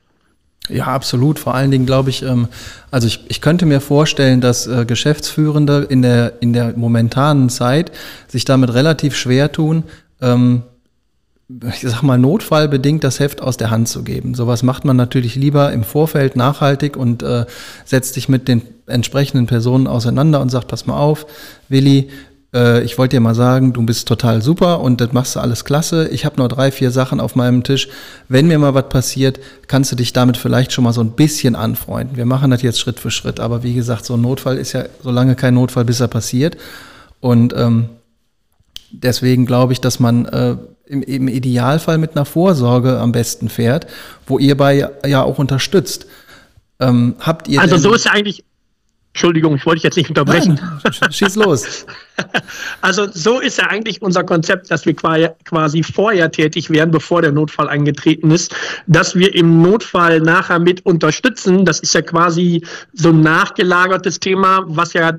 Ja, 0.69 0.87
absolut. 0.87 1.38
Vor 1.38 1.55
allen 1.55 1.70
Dingen 1.70 1.87
glaube 1.87 2.11
ich, 2.11 2.22
ähm, 2.22 2.49
also 2.90 3.06
ich, 3.06 3.20
ich 3.28 3.40
könnte 3.40 3.67
mir 3.67 3.81
vorstellen, 3.81 4.40
dass 4.40 4.67
äh, 4.67 4.84
Geschäftsführende 4.84 5.87
in 5.88 6.02
der, 6.02 6.34
in 6.40 6.52
der 6.52 6.76
momentanen 6.76 7.49
Zeit 7.49 7.93
sich 8.28 8.44
damit 8.44 8.73
relativ 8.73 9.16
schwer 9.16 9.52
tun, 9.52 9.84
ähm, 10.20 10.62
ich 11.73 11.81
sag 11.81 12.02
mal, 12.02 12.19
notfallbedingt 12.19 13.02
das 13.02 13.19
Heft 13.19 13.43
aus 13.43 13.56
der 13.56 13.70
Hand 13.70 13.88
zu 13.88 14.05
geben. 14.05 14.35
Sowas 14.35 14.62
macht 14.62 14.85
man 14.85 14.97
natürlich 14.97 15.35
lieber 15.35 15.73
im 15.73 15.82
Vorfeld 15.82 16.37
nachhaltig 16.37 16.97
und 16.97 17.23
äh, 17.23 17.47
setzt 17.85 18.14
sich 18.14 18.29
mit 18.29 18.47
den 18.47 18.62
entsprechenden 18.87 19.47
Personen 19.47 19.87
auseinander 19.87 20.41
und 20.41 20.50
sagt, 20.50 20.69
pass 20.69 20.87
mal 20.87 20.97
auf, 20.97 21.26
Willi, 21.69 22.08
äh, 22.55 22.82
ich 22.82 22.99
wollte 22.99 23.17
dir 23.17 23.20
mal 23.20 23.35
sagen, 23.35 23.73
du 23.73 23.82
bist 23.82 24.06
total 24.06 24.43
super 24.43 24.81
und 24.81 25.00
das 25.00 25.12
machst 25.12 25.35
du 25.35 25.41
alles 25.41 25.64
klasse. 25.64 26.08
Ich 26.08 26.25
habe 26.25 26.37
nur 26.37 26.49
drei, 26.49 26.70
vier 26.70 26.93
Sachen 26.93 27.19
auf 27.19 27.35
meinem 27.35 27.64
Tisch. 27.64 27.88
Wenn 28.29 28.47
mir 28.47 28.58
mal 28.58 28.75
was 28.75 28.88
passiert, 28.88 29.41
kannst 29.67 29.91
du 29.91 29.97
dich 29.97 30.12
damit 30.12 30.37
vielleicht 30.37 30.73
schon 30.73 30.85
mal 30.85 30.93
so 30.93 31.00
ein 31.00 31.12
bisschen 31.12 31.56
anfreunden. 31.56 32.17
Wir 32.17 32.26
machen 32.26 32.50
das 32.50 32.62
jetzt 32.62 32.79
Schritt 32.79 33.00
für 33.00 33.11
Schritt, 33.11 33.41
aber 33.41 33.62
wie 33.64 33.75
gesagt, 33.75 34.05
so 34.05 34.14
ein 34.14 34.20
Notfall 34.20 34.56
ist 34.56 34.73
ja 34.73 34.85
so 35.02 35.11
lange 35.11 35.35
kein 35.35 35.55
Notfall, 35.55 35.85
bis 35.85 36.00
er 36.00 36.08
passiert. 36.08 36.56
Und 37.19 37.55
ähm, 37.56 37.88
deswegen 38.93 39.47
glaube 39.47 39.73
ich, 39.73 39.81
dass 39.81 39.99
man 40.00 40.26
äh, 40.26 40.56
im, 40.90 41.02
im 41.02 41.28
Idealfall 41.28 41.98
mit 41.98 42.16
einer 42.16 42.25
Vorsorge 42.25 42.98
am 42.98 43.12
besten 43.12 43.48
fährt, 43.48 43.87
wo 44.26 44.38
ihr 44.38 44.56
bei 44.56 44.90
ja 45.06 45.22
auch 45.22 45.38
unterstützt. 45.38 46.06
Ähm, 46.81 47.14
habt 47.20 47.48
ihr 47.48 47.60
also 47.60 47.76
so 47.76 47.94
ist 47.94 48.06
ja 48.06 48.12
eigentlich, 48.12 48.44
Entschuldigung, 49.12 49.54
ich 49.56 49.66
wollte 49.66 49.76
dich 49.76 49.84
jetzt 49.84 49.96
nicht 49.96 50.08
unterbrechen. 50.08 50.60
Nein, 50.82 51.12
schieß 51.12 51.37
los. 51.37 51.87
Also 52.82 53.06
so 53.10 53.40
ist 53.40 53.56
ja 53.56 53.69
eigentlich 53.69 54.02
unser 54.02 54.25
Konzept, 54.25 54.70
dass 54.70 54.84
wir 54.84 54.94
quasi 54.94 55.82
vorher 55.82 56.30
tätig 56.30 56.68
werden, 56.68 56.90
bevor 56.90 57.23
der 57.23 57.32
Notfall 57.32 57.66
eingetreten 57.66 58.30
ist, 58.30 58.54
dass 58.87 59.14
wir 59.14 59.35
im 59.35 59.62
Notfall 59.62 60.20
nachher 60.20 60.59
mit 60.59 60.85
unterstützen. 60.85 61.64
Das 61.64 61.80
ist 61.80 61.94
ja 61.94 62.02
quasi 62.02 62.62
so 62.92 63.09
ein 63.09 63.23
nachgelagertes 63.23 64.20
Thema, 64.20 64.64
was 64.66 64.92
ja 64.92 65.12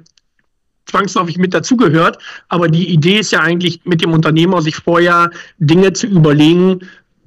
zwangsläufig 0.86 1.38
mit 1.38 1.54
dazugehört. 1.54 2.18
Aber 2.50 2.68
die 2.68 2.90
Idee 2.90 3.20
ist 3.20 3.32
ja 3.32 3.42
eigentlich 3.42 3.82
mit 3.86 4.02
dem 4.02 4.14
Unternehmer, 4.14 4.62
sich 4.62 4.76
vorher 4.76 5.32
Dinge 5.58 5.94
zu 5.94 6.08
überlegen, 6.08 6.82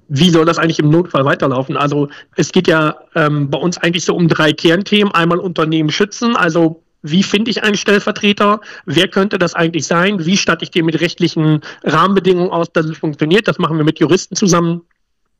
wie 0.08 0.30
soll 0.30 0.44
das 0.44 0.58
eigentlich 0.58 0.78
im 0.78 0.90
Notfall 0.90 1.24
weiterlaufen? 1.24 1.76
Also 1.76 2.08
es 2.36 2.52
geht 2.52 2.68
ja 2.68 2.96
ähm, 3.14 3.50
bei 3.50 3.58
uns 3.58 3.78
eigentlich 3.78 4.04
so 4.04 4.14
um 4.14 4.28
drei 4.28 4.52
Kernthemen. 4.52 5.14
Einmal 5.14 5.38
Unternehmen 5.38 5.90
schützen, 5.90 6.36
also 6.36 6.82
wie 7.06 7.22
finde 7.22 7.50
ich 7.50 7.62
einen 7.62 7.76
Stellvertreter? 7.76 8.60
Wer 8.86 9.08
könnte 9.08 9.38
das 9.38 9.54
eigentlich 9.54 9.86
sein? 9.86 10.24
Wie 10.24 10.38
statte 10.38 10.64
ich 10.64 10.70
den 10.70 10.86
mit 10.86 11.00
rechtlichen 11.00 11.60
Rahmenbedingungen 11.82 12.50
aus, 12.50 12.72
dass 12.72 12.86
es 12.86 12.96
funktioniert? 12.96 13.46
Das 13.46 13.58
machen 13.58 13.76
wir 13.76 13.84
mit 13.84 13.98
Juristen 13.98 14.36
zusammen. 14.36 14.80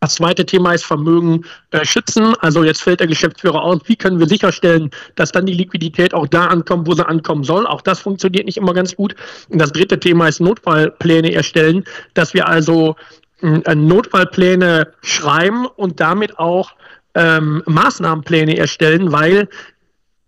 Das 0.04 0.16
zweite 0.16 0.44
Thema 0.44 0.74
ist 0.74 0.84
Vermögen 0.84 1.46
äh, 1.70 1.82
schützen. 1.82 2.34
Also 2.40 2.62
jetzt 2.62 2.82
fällt 2.82 3.00
der 3.00 3.06
Geschäftsführer 3.06 3.62
aus. 3.62 3.80
Wie 3.86 3.96
können 3.96 4.18
wir 4.18 4.26
sicherstellen, 4.26 4.90
dass 5.14 5.32
dann 5.32 5.46
die 5.46 5.54
Liquidität 5.54 6.12
auch 6.12 6.28
da 6.28 6.48
ankommt, 6.48 6.86
wo 6.86 6.92
sie 6.92 7.08
ankommen 7.08 7.42
soll? 7.42 7.66
Auch 7.66 7.80
das 7.80 8.00
funktioniert 8.00 8.44
nicht 8.44 8.58
immer 8.58 8.74
ganz 8.74 8.94
gut. 8.94 9.16
Und 9.48 9.58
das 9.58 9.72
dritte 9.72 9.98
Thema 9.98 10.28
ist 10.28 10.40
Notfallpläne 10.42 11.32
erstellen, 11.32 11.84
dass 12.12 12.34
wir 12.34 12.46
also 12.46 12.96
äh, 13.40 13.74
Notfallpläne 13.74 14.92
schreiben 15.00 15.64
und 15.64 16.00
damit 16.00 16.38
auch 16.38 16.72
ähm, 17.14 17.62
Maßnahmenpläne 17.64 18.58
erstellen, 18.58 19.10
weil 19.10 19.48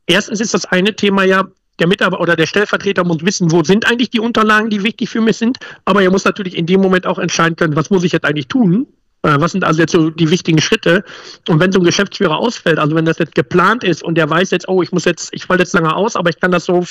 erstens 0.07 0.41
ist 0.41 0.55
das 0.55 0.65
eine 0.65 0.97
Thema 0.97 1.25
ja, 1.25 1.45
der 1.81 1.87
Mitarbeiter 1.87 2.23
oder 2.23 2.35
der 2.35 2.47
Stellvertreter 2.47 3.05
muss 3.05 3.23
wissen, 3.27 3.53
wo 3.53 3.63
sind 3.63 3.87
eigentlich 3.87 4.09
die 4.09 4.21
Unterlagen, 4.21 4.71
die 4.71 4.83
wichtig 4.83 5.11
für 5.11 5.21
mich 5.21 5.37
sind, 5.37 5.59
aber 5.85 6.03
er 6.03 6.11
muss 6.11 6.25
natürlich 6.25 6.57
in 6.57 6.65
dem 6.65 6.81
Moment 6.81 7.07
auch 7.07 7.19
entscheiden 7.19 7.57
können, 7.57 7.77
was 7.77 7.91
muss 7.91 8.05
ich 8.05 8.13
jetzt 8.13 8.25
eigentlich 8.25 8.49
tun, 8.49 8.87
was 9.23 9.53
sind 9.53 9.65
also 9.65 9.81
jetzt 9.81 9.93
so 9.93 10.11
die 10.11 10.31
wichtigen 10.31 10.61
Schritte? 10.61 11.05
Und 11.49 11.61
wenn 11.61 11.73
so 11.73 11.81
ein 11.81 11.85
Geschäftsführer 11.85 12.37
ausfällt, 12.37 12.79
also 12.79 12.95
wenn 12.95 13.05
das 13.05 13.19
jetzt 13.19 13.35
geplant 13.35 13.83
ist 13.83 14.03
und 14.03 14.17
der 14.17 14.29
weiß 14.31 14.51
jetzt, 14.51 14.69
oh, 14.69 14.83
ich 14.83 14.93
muss 14.93 15.05
jetzt, 15.05 15.31
ich 15.33 15.47
falle 15.47 15.61
jetzt 15.61 15.75
lange 15.75 15.95
aus, 15.95 16.17
aber 16.17 16.31
ich 16.31 16.41
kann 16.41 16.53
das 16.53 16.65
so 16.65 16.85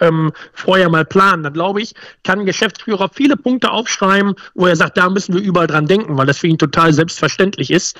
ähm, 0.00 0.32
vorher 0.52 0.88
mal 0.88 1.04
planen, 1.04 1.42
dann 1.42 1.52
glaube 1.52 1.82
ich, 1.82 1.94
kann 2.24 2.40
ein 2.40 2.46
Geschäftsführer 2.46 3.10
viele 3.12 3.36
Punkte 3.36 3.70
aufschreiben, 3.70 4.34
wo 4.54 4.66
er 4.66 4.76
sagt, 4.76 4.96
da 4.96 5.08
müssen 5.08 5.34
wir 5.34 5.42
überall 5.42 5.66
dran 5.66 5.86
denken, 5.86 6.16
weil 6.16 6.26
das 6.26 6.38
für 6.38 6.48
ihn 6.48 6.58
total 6.58 6.92
selbstverständlich 6.92 7.70
ist. 7.70 7.98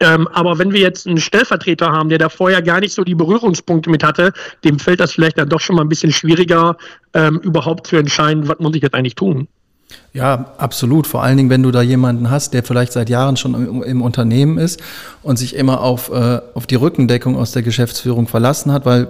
Ähm, 0.00 0.26
aber 0.28 0.58
wenn 0.58 0.72
wir 0.72 0.80
jetzt 0.80 1.06
einen 1.06 1.18
Stellvertreter 1.18 1.92
haben, 1.92 2.08
der 2.08 2.18
da 2.18 2.28
vorher 2.28 2.62
gar 2.62 2.80
nicht 2.80 2.94
so 2.94 3.04
die 3.04 3.14
Berührungspunkte 3.14 3.90
mit 3.90 4.02
hatte, 4.02 4.32
dem 4.64 4.78
fällt 4.78 5.00
das 5.00 5.12
vielleicht 5.12 5.38
dann 5.38 5.48
doch 5.48 5.60
schon 5.60 5.76
mal 5.76 5.82
ein 5.82 5.88
bisschen 5.88 6.10
schwieriger, 6.10 6.76
ähm, 7.12 7.38
überhaupt 7.38 7.86
zu 7.86 7.96
entscheiden, 7.96 8.48
was 8.48 8.58
muss 8.58 8.74
ich 8.74 8.82
jetzt 8.82 8.94
eigentlich 8.94 9.14
tun. 9.14 9.46
Ja, 10.12 10.52
absolut. 10.58 11.08
Vor 11.08 11.24
allen 11.24 11.36
Dingen, 11.36 11.50
wenn 11.50 11.64
du 11.64 11.72
da 11.72 11.82
jemanden 11.82 12.30
hast, 12.30 12.54
der 12.54 12.62
vielleicht 12.62 12.92
seit 12.92 13.10
Jahren 13.10 13.36
schon 13.36 13.54
im, 13.54 13.82
im 13.82 14.00
Unternehmen 14.00 14.58
ist 14.58 14.80
und 15.22 15.38
sich 15.38 15.56
immer 15.56 15.80
auf, 15.80 16.10
äh, 16.10 16.40
auf 16.54 16.68
die 16.68 16.76
Rückendeckung 16.76 17.36
aus 17.36 17.50
der 17.50 17.62
Geschäftsführung 17.62 18.28
verlassen 18.28 18.70
hat, 18.70 18.86
weil 18.86 19.08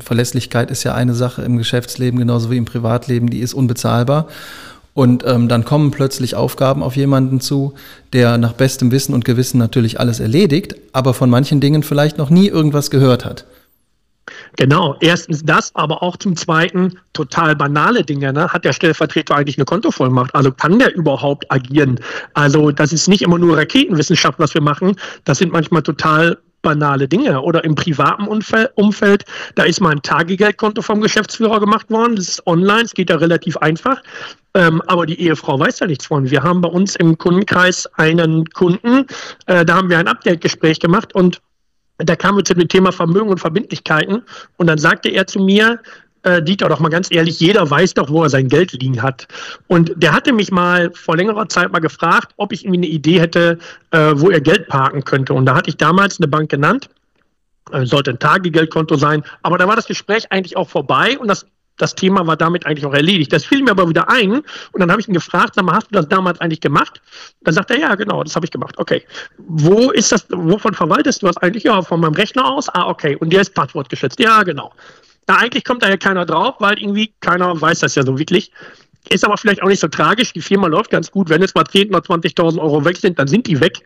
Verlässlichkeit 0.00 0.70
ist 0.70 0.84
ja 0.84 0.94
eine 0.94 1.14
Sache 1.14 1.42
im 1.42 1.56
Geschäftsleben 1.56 2.18
genauso 2.18 2.50
wie 2.50 2.58
im 2.58 2.66
Privatleben, 2.66 3.30
die 3.30 3.40
ist 3.40 3.54
unbezahlbar. 3.54 4.28
Und 4.92 5.24
ähm, 5.26 5.48
dann 5.48 5.64
kommen 5.64 5.90
plötzlich 5.90 6.36
Aufgaben 6.36 6.82
auf 6.82 6.94
jemanden 6.94 7.40
zu, 7.40 7.74
der 8.12 8.38
nach 8.38 8.52
bestem 8.52 8.92
Wissen 8.92 9.14
und 9.14 9.24
Gewissen 9.24 9.58
natürlich 9.58 9.98
alles 9.98 10.20
erledigt, 10.20 10.76
aber 10.92 11.14
von 11.14 11.30
manchen 11.30 11.60
Dingen 11.60 11.82
vielleicht 11.82 12.16
noch 12.18 12.30
nie 12.30 12.48
irgendwas 12.48 12.90
gehört 12.90 13.24
hat. 13.24 13.44
Genau, 14.56 14.96
erstens 15.00 15.42
das, 15.44 15.74
aber 15.74 16.02
auch 16.02 16.16
zum 16.16 16.36
Zweiten 16.36 16.98
total 17.12 17.56
banale 17.56 18.04
Dinge. 18.04 18.32
Ne? 18.32 18.48
Hat 18.48 18.64
der 18.64 18.72
Stellvertreter 18.72 19.34
eigentlich 19.34 19.58
eine 19.58 19.64
Kontovollmacht? 19.64 20.34
Also 20.34 20.52
kann 20.52 20.78
der 20.78 20.94
überhaupt 20.94 21.50
agieren? 21.50 21.98
Also 22.34 22.70
das 22.70 22.92
ist 22.92 23.08
nicht 23.08 23.22
immer 23.22 23.38
nur 23.38 23.56
Raketenwissenschaft, 23.56 24.38
was 24.38 24.54
wir 24.54 24.62
machen. 24.62 24.94
Das 25.24 25.38
sind 25.38 25.52
manchmal 25.52 25.82
total 25.82 26.38
banale 26.62 27.06
Dinge. 27.08 27.40
Oder 27.42 27.62
im 27.64 27.74
privaten 27.74 28.26
Umfeld, 28.26 29.24
da 29.54 29.64
ist 29.64 29.80
mal 29.80 29.90
ein 29.90 30.02
Tagegeldkonto 30.02 30.82
vom 30.82 31.00
Geschäftsführer 31.00 31.60
gemacht 31.60 31.90
worden. 31.90 32.16
Das 32.16 32.28
ist 32.28 32.46
online, 32.46 32.82
es 32.82 32.94
geht 32.94 33.10
ja 33.10 33.16
relativ 33.16 33.56
einfach. 33.58 34.02
Ähm, 34.54 34.82
aber 34.86 35.04
die 35.06 35.20
Ehefrau 35.20 35.58
weiß 35.58 35.78
da 35.78 35.86
nichts 35.86 36.06
von. 36.06 36.30
Wir 36.30 36.42
haben 36.42 36.60
bei 36.60 36.68
uns 36.68 36.96
im 36.96 37.18
Kundenkreis 37.18 37.86
einen 37.96 38.48
Kunden, 38.50 39.06
äh, 39.46 39.64
da 39.64 39.74
haben 39.74 39.90
wir 39.90 39.98
ein 39.98 40.08
Update-Gespräch 40.08 40.78
gemacht 40.78 41.14
und 41.14 41.40
da 41.98 42.16
kamen 42.16 42.38
wir 42.38 42.44
zu 42.44 42.54
dem 42.54 42.68
Thema 42.68 42.92
Vermögen 42.92 43.28
und 43.28 43.38
Verbindlichkeiten 43.38 44.22
und 44.56 44.66
dann 44.66 44.78
sagte 44.78 45.08
er 45.08 45.26
zu 45.26 45.40
mir, 45.40 45.80
äh, 46.24 46.42
Dieter, 46.42 46.68
doch 46.68 46.80
mal 46.80 46.88
ganz 46.88 47.10
ehrlich, 47.10 47.38
jeder 47.38 47.70
weiß 47.70 47.94
doch, 47.94 48.08
wo 48.08 48.22
er 48.22 48.30
sein 48.30 48.48
Geld 48.48 48.72
liegen 48.72 49.02
hat. 49.02 49.28
Und 49.68 49.92
der 49.96 50.12
hatte 50.12 50.32
mich 50.32 50.50
mal 50.50 50.90
vor 50.94 51.16
längerer 51.16 51.48
Zeit 51.48 51.70
mal 51.70 51.80
gefragt, 51.80 52.32
ob 52.36 52.52
ich 52.52 52.64
irgendwie 52.64 52.78
eine 52.78 52.86
Idee 52.86 53.20
hätte, 53.20 53.58
äh, 53.90 54.12
wo 54.14 54.30
er 54.30 54.40
Geld 54.40 54.68
parken 54.68 55.04
könnte. 55.04 55.34
Und 55.34 55.46
da 55.46 55.54
hatte 55.54 55.70
ich 55.70 55.76
damals 55.76 56.18
eine 56.18 56.28
Bank 56.28 56.50
genannt, 56.50 56.88
äh, 57.72 57.84
sollte 57.84 58.10
ein 58.10 58.18
Tagegeldkonto 58.18 58.96
sein, 58.96 59.22
aber 59.42 59.58
da 59.58 59.68
war 59.68 59.76
das 59.76 59.86
Gespräch 59.86 60.32
eigentlich 60.32 60.56
auch 60.56 60.68
vorbei 60.68 61.18
und 61.18 61.28
das 61.28 61.46
das 61.76 61.94
Thema 61.94 62.26
war 62.26 62.36
damit 62.36 62.66
eigentlich 62.66 62.86
auch 62.86 62.94
erledigt. 62.94 63.32
Das 63.32 63.44
fiel 63.44 63.62
mir 63.62 63.72
aber 63.72 63.88
wieder 63.88 64.08
ein 64.08 64.32
und 64.32 64.80
dann 64.80 64.90
habe 64.90 65.00
ich 65.00 65.08
ihn 65.08 65.14
gefragt, 65.14 65.54
sag 65.54 65.64
mal, 65.64 65.74
hast 65.74 65.88
du 65.88 65.94
das 65.94 66.08
damals 66.08 66.40
eigentlich 66.40 66.60
gemacht? 66.60 67.00
Dann 67.42 67.54
sagt 67.54 67.70
er, 67.70 67.78
ja, 67.78 67.94
genau, 67.94 68.22
das 68.22 68.36
habe 68.36 68.46
ich 68.46 68.52
gemacht. 68.52 68.76
Okay. 68.78 69.02
Wo 69.38 69.90
ist 69.90 70.12
das, 70.12 70.26
wovon 70.30 70.74
verwaltest 70.74 71.22
du 71.22 71.26
das 71.26 71.36
eigentlich? 71.38 71.64
Ja, 71.64 71.82
von 71.82 72.00
meinem 72.00 72.14
Rechner 72.14 72.44
aus. 72.44 72.68
Ah, 72.68 72.88
okay. 72.88 73.16
Und 73.16 73.32
der 73.32 73.40
ist 73.40 73.54
passwortgeschützt. 73.54 74.20
Ja, 74.20 74.42
genau. 74.42 74.72
Na, 75.26 75.36
eigentlich 75.38 75.64
kommt 75.64 75.82
da 75.82 75.88
ja 75.88 75.96
keiner 75.96 76.26
drauf, 76.26 76.56
weil 76.58 76.78
irgendwie 76.78 77.12
keiner 77.20 77.60
weiß 77.60 77.80
das 77.80 77.94
ja 77.94 78.04
so 78.04 78.18
wirklich. 78.18 78.52
Ist 79.10 79.24
aber 79.24 79.36
vielleicht 79.36 79.62
auch 79.62 79.68
nicht 79.68 79.80
so 79.80 79.88
tragisch. 79.88 80.32
Die 80.32 80.40
Firma 80.40 80.66
läuft 80.66 80.90
ganz 80.90 81.10
gut. 81.10 81.28
Wenn 81.28 81.42
jetzt 81.42 81.54
mal 81.54 81.64
10.000 81.64 81.88
oder 81.88 81.98
20.000 81.98 82.58
Euro 82.58 82.84
weg 82.84 82.96
sind, 82.96 83.18
dann 83.18 83.28
sind 83.28 83.46
die 83.46 83.60
weg. 83.60 83.80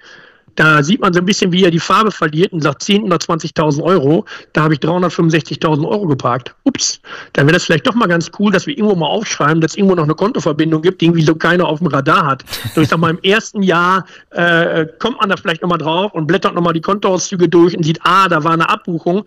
Da 0.55 0.83
sieht 0.83 1.01
man 1.01 1.13
so 1.13 1.21
ein 1.21 1.25
bisschen, 1.25 1.53
wie 1.53 1.65
er 1.65 1.71
die 1.71 1.79
Farbe 1.79 2.11
verliert 2.11 2.53
und 2.53 2.63
sagt 2.63 2.83
10.000 2.83 3.05
oder 3.05 3.17
20.000 3.17 3.83
Euro. 3.83 4.25
Da 4.53 4.63
habe 4.65 4.75
ich 4.75 4.81
365.000 4.81 5.87
Euro 5.87 6.07
geparkt. 6.07 6.55
Ups, 6.65 7.01
dann 7.33 7.47
wäre 7.47 7.55
das 7.55 7.65
vielleicht 7.65 7.87
doch 7.87 7.95
mal 7.95 8.09
ganz 8.09 8.31
cool, 8.39 8.53
dass 8.53 8.67
wir 8.67 8.77
irgendwo 8.77 8.97
mal 8.97 9.07
aufschreiben, 9.07 9.61
dass 9.61 9.73
es 9.73 9.77
irgendwo 9.77 9.95
noch 9.95 10.05
eine 10.05 10.15
Kontoverbindung 10.15 10.83
gibt, 10.83 11.01
die 11.01 11.07
irgendwie 11.07 11.23
so 11.23 11.35
keiner 11.35 11.67
auf 11.67 11.79
dem 11.79 11.89
Radar 11.89 12.27
hat. 12.27 12.45
So 12.75 12.81
ich 12.81 12.89
sag 12.89 12.99
mal, 12.99 13.11
im 13.11 13.21
ersten 13.23 13.63
Jahr 13.63 14.05
äh, 14.31 14.87
kommt 14.99 15.21
man 15.21 15.29
da 15.29 15.37
vielleicht 15.37 15.63
nochmal 15.63 15.79
drauf 15.79 16.13
und 16.15 16.27
blättert 16.27 16.55
nochmal 16.55 16.73
die 16.73 16.81
Kontoauszüge 16.81 17.49
durch 17.49 17.77
und 17.77 17.85
sieht, 17.85 18.01
ah, 18.03 18.29
da 18.29 18.43
war 18.45 18.53
eine 18.53 18.69
Abbuchung. 18.69 19.25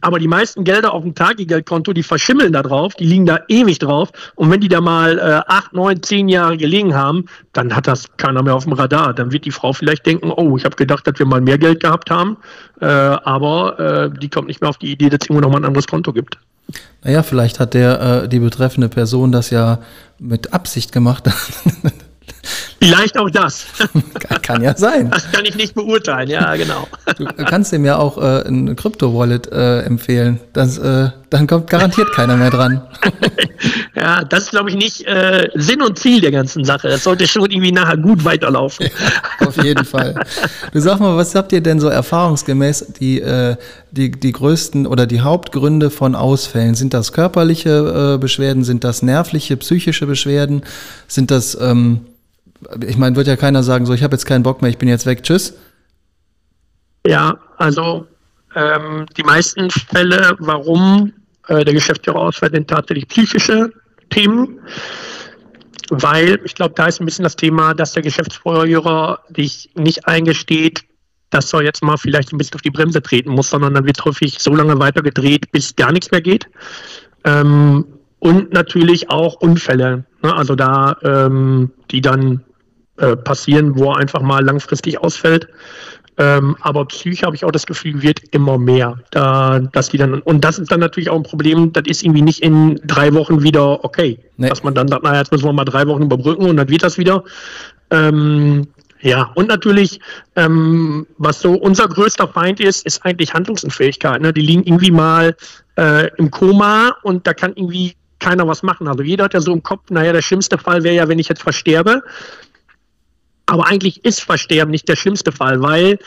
Aber 0.00 0.18
die 0.18 0.28
meisten 0.28 0.64
Gelder 0.64 0.92
auf 0.92 1.02
dem 1.02 1.14
Tagegeldkonto, 1.14 1.92
die 1.92 2.02
verschimmeln 2.02 2.52
da 2.52 2.62
drauf, 2.62 2.94
die 2.94 3.04
liegen 3.04 3.26
da 3.26 3.40
ewig 3.48 3.78
drauf. 3.78 4.10
Und 4.34 4.50
wenn 4.50 4.60
die 4.60 4.68
da 4.68 4.80
mal 4.80 5.18
äh, 5.18 5.42
acht, 5.46 5.72
neun, 5.72 6.02
zehn 6.02 6.28
Jahre 6.28 6.56
gelegen 6.56 6.94
haben, 6.94 7.26
dann 7.52 7.74
hat 7.74 7.86
das 7.86 8.06
keiner 8.16 8.42
mehr 8.42 8.54
auf 8.54 8.64
dem 8.64 8.72
Radar. 8.72 9.14
Dann 9.14 9.32
wird 9.32 9.44
die 9.44 9.50
Frau 9.50 9.72
vielleicht 9.72 10.06
denken, 10.06 10.30
oh, 10.30 10.56
ich 10.56 10.64
habe 10.64 10.76
gedacht, 10.76 11.06
dass 11.06 11.18
wir 11.18 11.26
mal 11.26 11.40
mehr 11.40 11.58
Geld 11.58 11.80
gehabt 11.80 12.10
haben, 12.10 12.36
äh, 12.80 12.86
aber 12.86 13.78
äh, 13.78 14.18
die 14.18 14.28
kommt 14.28 14.48
nicht 14.48 14.60
mehr 14.60 14.70
auf 14.70 14.78
die 14.78 14.90
Idee, 14.92 15.08
dass 15.08 15.20
es 15.22 15.28
irgendwo 15.28 15.42
nochmal 15.42 15.60
ein 15.60 15.66
anderes 15.66 15.86
Konto 15.86 16.12
gibt. 16.12 16.38
Naja, 17.02 17.22
vielleicht 17.22 17.60
hat 17.60 17.74
der, 17.74 18.24
äh, 18.24 18.28
die 18.28 18.38
betreffende 18.38 18.88
Person 18.88 19.32
das 19.32 19.50
ja 19.50 19.80
mit 20.18 20.52
Absicht 20.52 20.92
gemacht. 20.92 21.24
Vielleicht 22.82 23.18
auch 23.18 23.28
das. 23.28 23.66
kann 24.42 24.62
ja 24.62 24.74
sein. 24.74 25.10
Das 25.10 25.30
kann 25.30 25.44
ich 25.44 25.54
nicht 25.54 25.74
beurteilen, 25.74 26.30
ja, 26.30 26.56
genau. 26.56 26.88
Du 27.18 27.44
kannst 27.44 27.72
ihm 27.74 27.84
ja 27.84 27.98
auch 27.98 28.16
äh, 28.16 28.48
ein 28.48 28.74
Krypto-Wallet 28.74 29.52
äh, 29.52 29.80
empfehlen. 29.82 30.40
Das, 30.54 30.78
äh, 30.78 31.10
dann 31.28 31.46
kommt 31.46 31.68
garantiert 31.68 32.10
keiner 32.12 32.36
mehr 32.36 32.50
dran. 32.50 32.80
ja, 33.94 34.24
das 34.24 34.44
ist, 34.44 34.50
glaube 34.50 34.70
ich, 34.70 34.76
nicht 34.76 35.06
äh, 35.06 35.50
Sinn 35.54 35.82
und 35.82 35.98
Ziel 35.98 36.22
der 36.22 36.30
ganzen 36.30 36.64
Sache. 36.64 36.88
Das 36.88 37.04
sollte 37.04 37.28
schon 37.28 37.50
irgendwie 37.50 37.70
nachher 37.70 37.98
gut 37.98 38.24
weiterlaufen. 38.24 38.86
Ja, 38.86 39.46
auf 39.46 39.62
jeden 39.62 39.84
Fall. 39.84 40.14
Du 40.72 40.80
sag 40.80 41.00
mal, 41.00 41.16
was 41.18 41.34
habt 41.34 41.52
ihr 41.52 41.60
denn 41.60 41.80
so 41.80 41.88
erfahrungsgemäß 41.88 42.94
die, 42.98 43.20
äh, 43.20 43.56
die, 43.90 44.10
die 44.10 44.32
größten 44.32 44.86
oder 44.86 45.06
die 45.06 45.20
Hauptgründe 45.20 45.90
von 45.90 46.14
Ausfällen? 46.14 46.74
Sind 46.74 46.94
das 46.94 47.12
körperliche 47.12 48.14
äh, 48.14 48.18
Beschwerden? 48.18 48.64
Sind 48.64 48.84
das 48.84 49.02
nervliche, 49.02 49.58
psychische 49.58 50.06
Beschwerden? 50.06 50.62
Sind 51.08 51.30
das... 51.30 51.58
Ähm, 51.60 52.06
ich 52.86 52.96
meine, 52.96 53.16
wird 53.16 53.26
ja 53.26 53.36
keiner 53.36 53.62
sagen, 53.62 53.86
so, 53.86 53.94
ich 53.94 54.02
habe 54.02 54.14
jetzt 54.14 54.26
keinen 54.26 54.42
Bock 54.42 54.62
mehr, 54.62 54.70
ich 54.70 54.78
bin 54.78 54.88
jetzt 54.88 55.06
weg, 55.06 55.22
tschüss. 55.22 55.56
Ja, 57.06 57.38
also 57.56 58.06
ähm, 58.54 59.06
die 59.16 59.22
meisten 59.22 59.70
Fälle, 59.70 60.36
warum 60.38 61.12
äh, 61.48 61.64
der 61.64 61.74
Geschäftsführer 61.74 62.20
ausfällt, 62.20 62.54
sind 62.54 62.68
tatsächlich 62.68 63.08
psychische 63.08 63.72
Themen, 64.10 64.60
weil 65.90 66.40
ich 66.44 66.54
glaube, 66.54 66.74
da 66.76 66.86
ist 66.86 67.00
ein 67.00 67.06
bisschen 67.06 67.22
das 67.24 67.36
Thema, 67.36 67.74
dass 67.74 67.92
der 67.92 68.02
Geschäftsführer 68.02 69.20
sich 69.34 69.70
nicht 69.74 70.06
eingesteht, 70.06 70.84
dass 71.30 71.52
er 71.52 71.62
jetzt 71.62 71.82
mal 71.82 71.96
vielleicht 71.96 72.32
ein 72.32 72.38
bisschen 72.38 72.56
auf 72.56 72.62
die 72.62 72.70
Bremse 72.70 73.00
treten 73.00 73.30
muss, 73.30 73.50
sondern 73.50 73.74
dann 73.74 73.86
wird 73.86 74.04
häufig 74.04 74.38
so 74.40 74.54
lange 74.54 74.78
weitergedreht, 74.78 75.50
bis 75.52 75.74
gar 75.76 75.92
nichts 75.92 76.10
mehr 76.10 76.20
geht. 76.20 76.46
Ähm, 77.24 77.86
und 78.18 78.52
natürlich 78.52 79.10
auch 79.10 79.34
Unfälle, 79.36 80.04
ne? 80.22 80.34
also 80.34 80.54
da, 80.54 80.96
ähm, 81.02 81.70
die 81.90 82.00
dann 82.00 82.44
äh, 83.00 83.16
passieren, 83.16 83.76
wo 83.76 83.90
er 83.90 83.98
einfach 83.98 84.22
mal 84.22 84.44
langfristig 84.44 85.00
ausfällt. 85.00 85.48
Ähm, 86.18 86.54
aber 86.60 86.84
Psyche 86.84 87.24
habe 87.24 87.34
ich 87.34 87.46
auch 87.46 87.50
das 87.50 87.64
Gefühl, 87.64 88.02
wird 88.02 88.20
immer 88.32 88.58
mehr. 88.58 88.98
Da, 89.10 89.58
dass 89.58 89.88
die 89.88 89.96
dann, 89.96 90.20
und 90.20 90.44
das 90.44 90.58
ist 90.58 90.70
dann 90.70 90.80
natürlich 90.80 91.08
auch 91.08 91.16
ein 91.16 91.22
Problem, 91.22 91.72
das 91.72 91.84
ist 91.86 92.02
irgendwie 92.02 92.20
nicht 92.20 92.42
in 92.42 92.78
drei 92.84 93.14
Wochen 93.14 93.42
wieder 93.42 93.82
okay. 93.84 94.18
Nee. 94.36 94.50
Dass 94.50 94.62
man 94.62 94.74
dann 94.74 94.88
sagt, 94.88 95.02
naja, 95.02 95.20
jetzt 95.20 95.32
müssen 95.32 95.46
wir 95.46 95.52
mal 95.52 95.64
drei 95.64 95.86
Wochen 95.86 96.02
überbrücken 96.02 96.44
und 96.44 96.58
dann 96.58 96.68
wird 96.68 96.82
das 96.82 96.98
wieder. 96.98 97.24
Ähm, 97.90 98.66
ja, 99.00 99.30
und 99.34 99.48
natürlich, 99.48 99.98
ähm, 100.36 101.06
was 101.16 101.40
so 101.40 101.54
unser 101.54 101.88
größter 101.88 102.28
Feind 102.28 102.60
ist, 102.60 102.84
ist 102.84 103.04
eigentlich 103.04 103.32
Handlungsunfähigkeit. 103.32 104.20
Ne? 104.20 104.32
Die 104.34 104.42
liegen 104.42 104.62
irgendwie 104.64 104.90
mal 104.90 105.34
äh, 105.78 106.08
im 106.18 106.30
Koma 106.30 106.96
und 107.02 107.26
da 107.26 107.32
kann 107.32 107.52
irgendwie 107.56 107.94
keiner 108.18 108.46
was 108.46 108.62
machen. 108.62 108.86
Also 108.88 109.02
jeder 109.02 109.24
hat 109.24 109.32
ja 109.32 109.40
so 109.40 109.54
im 109.54 109.62
Kopf, 109.62 109.88
naja, 109.88 110.12
der 110.12 110.20
schlimmste 110.20 110.58
Fall 110.58 110.84
wäre 110.84 110.94
ja, 110.94 111.08
wenn 111.08 111.18
ich 111.18 111.30
jetzt 111.30 111.42
versterbe. 111.42 112.02
Aber 113.50 113.66
eigentlich 113.66 114.04
ist 114.04 114.20
Versterben 114.20 114.70
nicht 114.70 114.88
der 114.88 114.94
schlimmste 114.94 115.32
Fall, 115.32 115.60
weil 115.60 115.98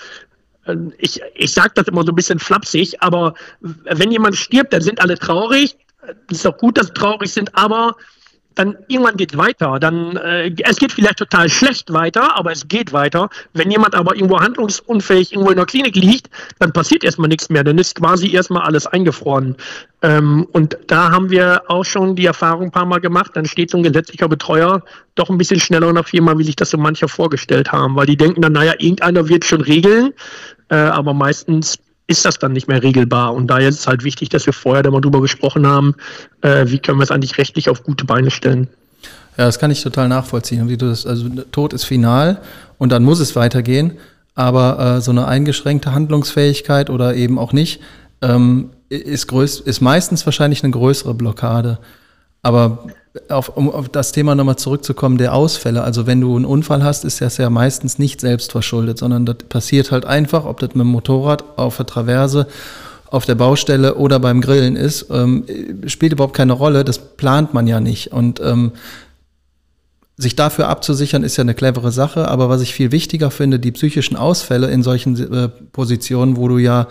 äh, 0.65 0.77
ich, 0.97 1.19
ich 1.35 1.51
sage 1.51 1.71
das 1.75 1.89
immer 1.89 2.03
so 2.03 2.13
ein 2.13 2.15
bisschen 2.15 2.39
flapsig, 2.39 3.01
aber 3.01 3.33
wenn 3.59 4.11
jemand 4.11 4.37
stirbt, 4.37 4.71
dann 4.71 4.81
sind 4.81 5.01
alle 5.01 5.19
traurig. 5.19 5.75
Es 6.31 6.37
ist 6.37 6.47
auch 6.47 6.57
gut, 6.57 6.77
dass 6.77 6.87
sie 6.87 6.93
traurig 6.93 7.33
sind, 7.33 7.53
aber 7.53 7.97
dann 8.55 8.77
irgendwann 8.87 9.17
geht 9.17 9.37
weiter. 9.37 9.79
Dann 9.79 10.17
äh, 10.17 10.53
es 10.63 10.77
geht 10.77 10.91
vielleicht 10.91 11.17
total 11.17 11.49
schlecht 11.49 11.91
weiter, 11.91 12.37
aber 12.37 12.51
es 12.51 12.67
geht 12.67 12.93
weiter. 12.93 13.29
Wenn 13.53 13.71
jemand 13.71 13.95
aber 13.95 14.15
irgendwo 14.15 14.39
handlungsunfähig 14.39 15.33
irgendwo 15.33 15.51
in 15.51 15.57
der 15.57 15.65
Klinik 15.65 15.95
liegt, 15.95 16.29
dann 16.59 16.73
passiert 16.73 17.03
erstmal 17.03 17.29
nichts 17.29 17.49
mehr. 17.49 17.63
Dann 17.63 17.77
ist 17.77 17.95
quasi 17.95 18.31
erstmal 18.31 18.63
alles 18.63 18.87
eingefroren. 18.87 19.55
Ähm, 20.01 20.47
und 20.51 20.77
da 20.87 21.11
haben 21.11 21.29
wir 21.29 21.63
auch 21.67 21.85
schon 21.85 22.15
die 22.15 22.25
Erfahrung 22.25 22.65
ein 22.65 22.71
paar 22.71 22.85
Mal 22.85 22.99
gemacht. 22.99 23.31
Dann 23.35 23.45
steht 23.45 23.71
so 23.71 23.77
ein 23.77 23.83
gesetzlicher 23.83 24.27
Betreuer 24.27 24.83
doch 25.15 25.29
ein 25.29 25.37
bisschen 25.37 25.59
schneller 25.59 25.89
in 25.89 25.95
der 25.95 26.03
Firma, 26.03 26.37
wie 26.37 26.43
sich 26.43 26.55
das 26.55 26.71
so 26.71 26.77
mancher 26.77 27.07
vorgestellt 27.07 27.71
haben, 27.71 27.95
weil 27.95 28.07
die 28.07 28.17
denken 28.17 28.41
dann, 28.41 28.53
naja, 28.53 28.73
irgendeiner 28.79 29.29
wird 29.29 29.45
schon 29.45 29.61
regeln, 29.61 30.13
äh, 30.69 30.75
aber 30.75 31.13
meistens 31.13 31.77
ist 32.07 32.25
das 32.25 32.39
dann 32.39 32.53
nicht 32.53 32.67
mehr 32.67 32.83
regelbar. 32.83 33.33
Und 33.33 33.47
daher 33.47 33.69
ist 33.69 33.79
es 33.79 33.87
halt 33.87 34.03
wichtig, 34.03 34.29
dass 34.29 34.45
wir 34.45 34.53
vorher 34.53 34.83
da 34.83 34.91
mal 34.91 35.01
drüber 35.01 35.21
gesprochen 35.21 35.65
haben, 35.65 35.95
äh, 36.41 36.65
wie 36.67 36.79
können 36.79 36.99
wir 36.99 37.03
es 37.03 37.11
eigentlich 37.11 37.37
rechtlich 37.37 37.69
auf 37.69 37.83
gute 37.83 38.05
Beine 38.05 38.31
stellen. 38.31 38.67
Ja, 39.37 39.45
das 39.45 39.57
kann 39.57 39.71
ich 39.71 39.81
total 39.81 40.09
nachvollziehen. 40.09 40.67
Wie 40.69 40.77
du 40.77 40.87
das, 40.87 41.05
also 41.05 41.29
Tod 41.51 41.73
ist 41.73 41.85
final 41.85 42.41
und 42.77 42.91
dann 42.91 43.03
muss 43.03 43.19
es 43.19 43.35
weitergehen. 43.35 43.93
Aber 44.35 44.97
äh, 44.97 45.01
so 45.01 45.11
eine 45.11 45.27
eingeschränkte 45.27 45.93
Handlungsfähigkeit 45.93 46.89
oder 46.89 47.15
eben 47.15 47.37
auch 47.37 47.53
nicht, 47.53 47.81
ähm, 48.21 48.71
ist, 48.89 49.27
größ 49.27 49.59
ist 49.59 49.81
meistens 49.81 50.25
wahrscheinlich 50.25 50.63
eine 50.63 50.71
größere 50.71 51.13
Blockade. 51.13 51.79
Aber 52.41 52.87
auf, 53.29 53.49
um 53.49 53.69
auf 53.69 53.89
das 53.89 54.11
Thema 54.11 54.35
nochmal 54.35 54.55
zurückzukommen, 54.55 55.17
der 55.17 55.33
Ausfälle. 55.33 55.83
Also 55.83 56.07
wenn 56.07 56.21
du 56.21 56.35
einen 56.35 56.45
Unfall 56.45 56.83
hast, 56.83 57.05
ist 57.05 57.21
das 57.21 57.37
ja 57.37 57.49
meistens 57.49 57.99
nicht 57.99 58.21
selbst 58.21 58.51
verschuldet, 58.51 58.97
sondern 58.97 59.25
das 59.25 59.37
passiert 59.49 59.91
halt 59.91 60.05
einfach, 60.05 60.45
ob 60.45 60.59
das 60.59 60.69
mit 60.69 60.85
dem 60.85 60.87
Motorrad 60.87 61.43
auf 61.57 61.77
der 61.77 61.85
Traverse, 61.85 62.47
auf 63.05 63.25
der 63.25 63.35
Baustelle 63.35 63.95
oder 63.95 64.19
beim 64.19 64.41
Grillen 64.41 64.75
ist, 64.75 65.07
ähm, 65.11 65.45
spielt 65.85 66.13
überhaupt 66.13 66.35
keine 66.35 66.53
Rolle. 66.53 66.83
Das 66.83 66.97
plant 66.97 67.53
man 67.53 67.67
ja 67.67 67.79
nicht. 67.79 68.11
Und 68.11 68.39
ähm, 68.39 68.71
sich 70.17 70.35
dafür 70.35 70.67
abzusichern, 70.67 71.23
ist 71.23 71.37
ja 71.37 71.43
eine 71.43 71.53
clevere 71.53 71.91
Sache, 71.91 72.27
aber 72.27 72.49
was 72.49 72.61
ich 72.61 72.73
viel 72.73 72.91
wichtiger 72.91 73.29
finde, 73.29 73.59
die 73.59 73.71
psychischen 73.71 74.15
Ausfälle 74.15 74.71
in 74.71 74.81
solchen 74.81 75.33
äh, 75.33 75.49
Positionen, 75.49 76.37
wo 76.37 76.47
du 76.47 76.57
ja 76.57 76.87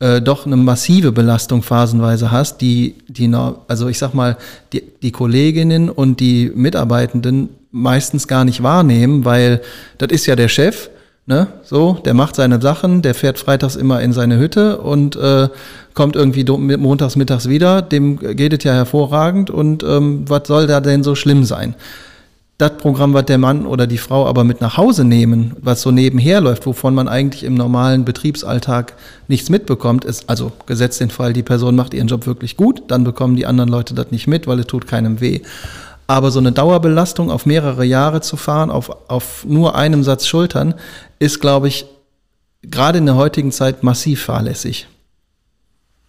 äh, 0.00 0.20
doch 0.20 0.46
eine 0.46 0.56
massive 0.56 1.12
Belastung 1.12 1.62
phasenweise 1.62 2.30
hast, 2.30 2.60
die, 2.60 2.96
die, 3.08 3.32
also 3.68 3.88
ich 3.88 3.98
sag 3.98 4.14
mal, 4.14 4.36
die, 4.72 4.82
die 5.02 5.12
Kolleginnen 5.12 5.88
und 5.88 6.20
die 6.20 6.50
Mitarbeitenden 6.54 7.50
meistens 7.70 8.28
gar 8.28 8.44
nicht 8.44 8.62
wahrnehmen, 8.62 9.24
weil 9.24 9.60
das 9.98 10.10
ist 10.10 10.26
ja 10.26 10.36
der 10.36 10.48
Chef, 10.48 10.90
ne, 11.26 11.48
so, 11.64 11.98
der 12.04 12.14
macht 12.14 12.36
seine 12.36 12.60
Sachen, 12.60 13.02
der 13.02 13.14
fährt 13.14 13.38
freitags 13.38 13.76
immer 13.76 14.00
in 14.00 14.12
seine 14.12 14.38
Hütte 14.38 14.78
und 14.78 15.16
äh, 15.16 15.48
kommt 15.94 16.16
irgendwie 16.16 16.44
montags, 16.44 17.16
mittags 17.16 17.48
wieder, 17.48 17.82
dem 17.82 18.18
geht 18.18 18.52
es 18.52 18.64
ja 18.64 18.72
hervorragend 18.72 19.50
und 19.50 19.82
ähm, 19.82 20.24
was 20.28 20.46
soll 20.46 20.66
da 20.66 20.80
denn 20.80 21.02
so 21.02 21.14
schlimm 21.14 21.44
sein? 21.44 21.74
Das 22.58 22.76
Programm, 22.76 23.14
was 23.14 23.24
der 23.24 23.38
Mann 23.38 23.66
oder 23.66 23.86
die 23.86 23.98
Frau 23.98 24.26
aber 24.26 24.44
mit 24.44 24.60
nach 24.60 24.76
Hause 24.76 25.04
nehmen, 25.04 25.56
was 25.60 25.82
so 25.82 25.90
nebenher 25.90 26.40
läuft, 26.40 26.66
wovon 26.66 26.94
man 26.94 27.08
eigentlich 27.08 27.42
im 27.42 27.54
normalen 27.54 28.04
Betriebsalltag 28.04 28.94
nichts 29.26 29.50
mitbekommt, 29.50 30.04
ist, 30.04 30.30
also 30.30 30.52
gesetzt 30.66 31.00
den 31.00 31.10
Fall, 31.10 31.32
die 31.32 31.42
Person 31.42 31.74
macht 31.74 31.94
ihren 31.94 32.06
Job 32.06 32.26
wirklich 32.26 32.56
gut, 32.56 32.82
dann 32.88 33.02
bekommen 33.02 33.34
die 33.34 33.46
anderen 33.46 33.70
Leute 33.70 33.94
das 33.94 34.12
nicht 34.12 34.28
mit, 34.28 34.46
weil 34.46 34.60
es 34.60 34.66
tut 34.66 34.86
keinem 34.86 35.20
weh. 35.20 35.40
Aber 36.06 36.30
so 36.30 36.38
eine 36.38 36.52
Dauerbelastung 36.52 37.30
auf 37.30 37.44
mehrere 37.44 37.84
Jahre 37.84 38.20
zu 38.20 38.36
fahren, 38.36 38.70
auf, 38.70 38.94
auf 39.08 39.44
nur 39.48 39.74
einem 39.74 40.04
Satz 40.04 40.26
Schultern, 40.26 40.74
ist, 41.18 41.40
glaube 41.40 41.66
ich, 41.66 41.86
gerade 42.62 42.98
in 42.98 43.06
der 43.06 43.16
heutigen 43.16 43.50
Zeit 43.50 43.82
massiv 43.82 44.22
fahrlässig. 44.22 44.86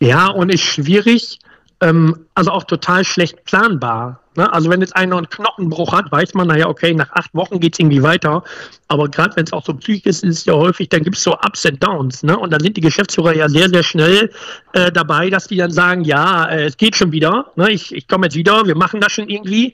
Ja, 0.01 0.27
und 0.27 0.53
ist 0.53 0.61
schwierig, 0.61 1.39
ähm, 1.85 2.25
also 2.33 2.51
auch 2.51 2.63
total 2.63 3.05
schlecht 3.05 3.43
planbar. 3.45 4.19
Ne? 4.35 4.51
Also 4.51 4.69
wenn 4.69 4.81
jetzt 4.81 4.95
einer 4.95 5.17
einen 5.17 5.29
Knochenbruch 5.29 5.93
hat, 5.93 6.11
weiß 6.11 6.33
man, 6.33 6.47
naja, 6.47 6.67
okay, 6.67 6.93
nach 6.93 7.11
acht 7.11 7.33
Wochen 7.33 7.59
geht 7.59 7.73
es 7.73 7.79
irgendwie 7.79 8.01
weiter. 8.01 8.43
Aber 8.87 9.07
gerade 9.07 9.35
wenn 9.35 9.45
es 9.45 9.53
auch 9.53 9.63
so 9.63 9.73
psychisch 9.75 10.05
ist, 10.05 10.23
ist 10.23 10.39
es 10.39 10.45
ja 10.45 10.53
häufig, 10.53 10.89
dann 10.89 11.03
gibt 11.03 11.15
es 11.15 11.23
so 11.23 11.33
Ups 11.33 11.65
and 11.65 11.81
Downs. 11.83 12.23
Ne? 12.23 12.37
Und 12.37 12.51
dann 12.51 12.59
sind 12.59 12.75
die 12.75 12.81
Geschäftsführer 12.81 13.35
ja 13.35 13.47
sehr, 13.47 13.69
sehr 13.69 13.83
schnell 13.83 14.31
äh, 14.73 14.91
dabei, 14.91 15.29
dass 15.29 15.47
die 15.47 15.57
dann 15.57 15.71
sagen, 15.71 16.03
ja, 16.03 16.45
äh, 16.45 16.65
es 16.65 16.77
geht 16.77 16.95
schon 16.95 17.11
wieder, 17.11 17.51
ne? 17.55 17.71
ich, 17.71 17.93
ich 17.93 18.07
komme 18.07 18.25
jetzt 18.25 18.35
wieder, 18.35 18.65
wir 18.65 18.75
machen 18.75 18.99
das 18.99 19.11
schon 19.11 19.29
irgendwie. 19.29 19.73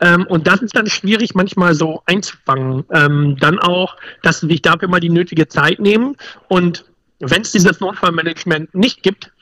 Ähm, 0.00 0.26
und 0.28 0.46
das 0.46 0.62
ist 0.62 0.76
dann 0.76 0.86
schwierig, 0.86 1.34
manchmal 1.34 1.74
so 1.74 2.02
einzufangen. 2.06 2.84
Ähm, 2.92 3.36
dann 3.40 3.58
auch, 3.58 3.96
dass 4.22 4.40
sie 4.40 4.46
sich 4.46 4.62
dafür 4.62 4.86
mal 4.86 5.00
die 5.00 5.10
nötige 5.10 5.48
Zeit 5.48 5.80
nehmen. 5.80 6.16
Und 6.46 6.84
wenn 7.18 7.42
es 7.42 7.50
dieses 7.50 7.80
Notfallmanagement 7.80 8.72
nicht 8.76 9.02
gibt, 9.02 9.32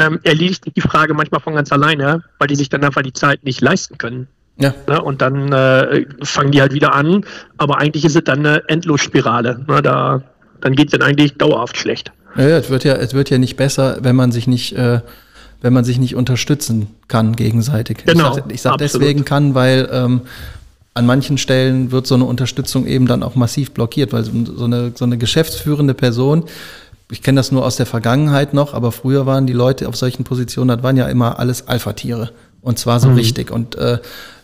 ähm, 0.00 0.20
erledigt 0.22 0.64
die 0.74 0.80
Frage 0.80 1.14
manchmal 1.14 1.40
von 1.40 1.54
ganz 1.54 1.70
alleine, 1.72 2.22
weil 2.38 2.48
die 2.48 2.56
sich 2.56 2.68
dann 2.68 2.82
einfach 2.84 3.02
die 3.02 3.12
Zeit 3.12 3.44
nicht 3.44 3.60
leisten 3.60 3.98
können. 3.98 4.28
Ja. 4.58 4.74
Ne? 4.86 5.00
Und 5.00 5.22
dann 5.22 5.52
äh, 5.52 6.04
fangen 6.22 6.52
die 6.52 6.60
halt 6.60 6.72
wieder 6.72 6.94
an, 6.94 7.24
aber 7.56 7.78
eigentlich 7.78 8.04
ist 8.04 8.16
es 8.16 8.24
dann 8.24 8.40
eine 8.40 8.68
Endlosspirale. 8.68 9.64
Ne? 9.66 9.82
Da, 9.82 10.22
dann 10.60 10.74
geht 10.74 10.88
es 10.88 10.98
dann 10.98 11.02
eigentlich 11.02 11.34
dauerhaft 11.34 11.76
schlecht. 11.76 12.12
Ja, 12.36 12.48
ja, 12.48 12.58
es 12.58 12.70
wird 12.70 12.84
ja, 12.84 12.94
es 12.94 13.14
wird 13.14 13.30
ja 13.30 13.38
nicht 13.38 13.56
besser, 13.56 13.98
wenn 14.02 14.16
man 14.16 14.32
sich 14.32 14.46
nicht, 14.46 14.76
äh, 14.76 15.00
wenn 15.62 15.72
man 15.72 15.84
sich 15.84 15.98
nicht 15.98 16.14
unterstützen 16.14 16.88
kann 17.08 17.36
gegenseitig. 17.36 18.04
Genau, 18.06 18.36
ich 18.48 18.62
sage 18.62 18.74
sag 18.74 18.78
deswegen 18.78 19.24
kann, 19.24 19.54
weil 19.54 19.88
ähm, 19.90 20.22
an 20.94 21.06
manchen 21.06 21.38
Stellen 21.38 21.92
wird 21.92 22.06
so 22.06 22.14
eine 22.14 22.24
Unterstützung 22.24 22.86
eben 22.86 23.06
dann 23.06 23.22
auch 23.22 23.34
massiv 23.34 23.72
blockiert, 23.72 24.12
weil 24.12 24.24
so 24.24 24.64
eine, 24.64 24.92
so 24.94 25.04
eine 25.04 25.18
geschäftsführende 25.18 25.94
Person 25.94 26.44
ich 27.10 27.22
kenne 27.22 27.38
das 27.38 27.52
nur 27.52 27.64
aus 27.64 27.76
der 27.76 27.86
Vergangenheit 27.86 28.54
noch, 28.54 28.74
aber 28.74 28.92
früher 28.92 29.26
waren 29.26 29.46
die 29.46 29.52
Leute 29.52 29.88
auf 29.88 29.96
solchen 29.96 30.24
Positionen, 30.24 30.68
das 30.68 30.82
waren 30.82 30.96
ja 30.96 31.06
immer 31.06 31.38
alles 31.38 31.68
Alpha-Tiere. 31.68 32.30
Und 32.62 32.78
zwar 32.78 33.00
so 33.00 33.08
mhm. 33.08 33.16
richtig. 33.16 33.50
Und 33.50 33.74
äh, 33.76 33.98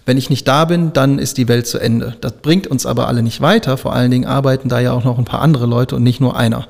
wenn 0.07 0.17
ich 0.17 0.31
nicht 0.31 0.47
da 0.49 0.65
bin, 0.65 0.93
dann 0.93 1.19
ist 1.19 1.37
die 1.37 1.49
Welt 1.49 1.67
zu 1.67 1.79
Ende. 1.79 2.17
Das 2.21 2.33
bringt 2.33 2.67
uns 2.67 2.87
aber 2.87 3.09
alle 3.09 3.23
nicht 3.23 3.41
weiter. 3.41 3.77
Vor 3.77 3.93
allen 3.93 4.11
Dingen 4.11 4.25
arbeiten 4.25 4.69
da 4.69 4.81
ja 4.81 4.93
auch 4.93 5.05
noch 5.05 5.19
ein 5.19 5.25
paar 5.25 5.43
andere 5.43 5.67
Leute 5.67 5.97
und 5.97 6.03
nicht 6.03 6.21
nur 6.21 6.37
einer. 6.37 6.69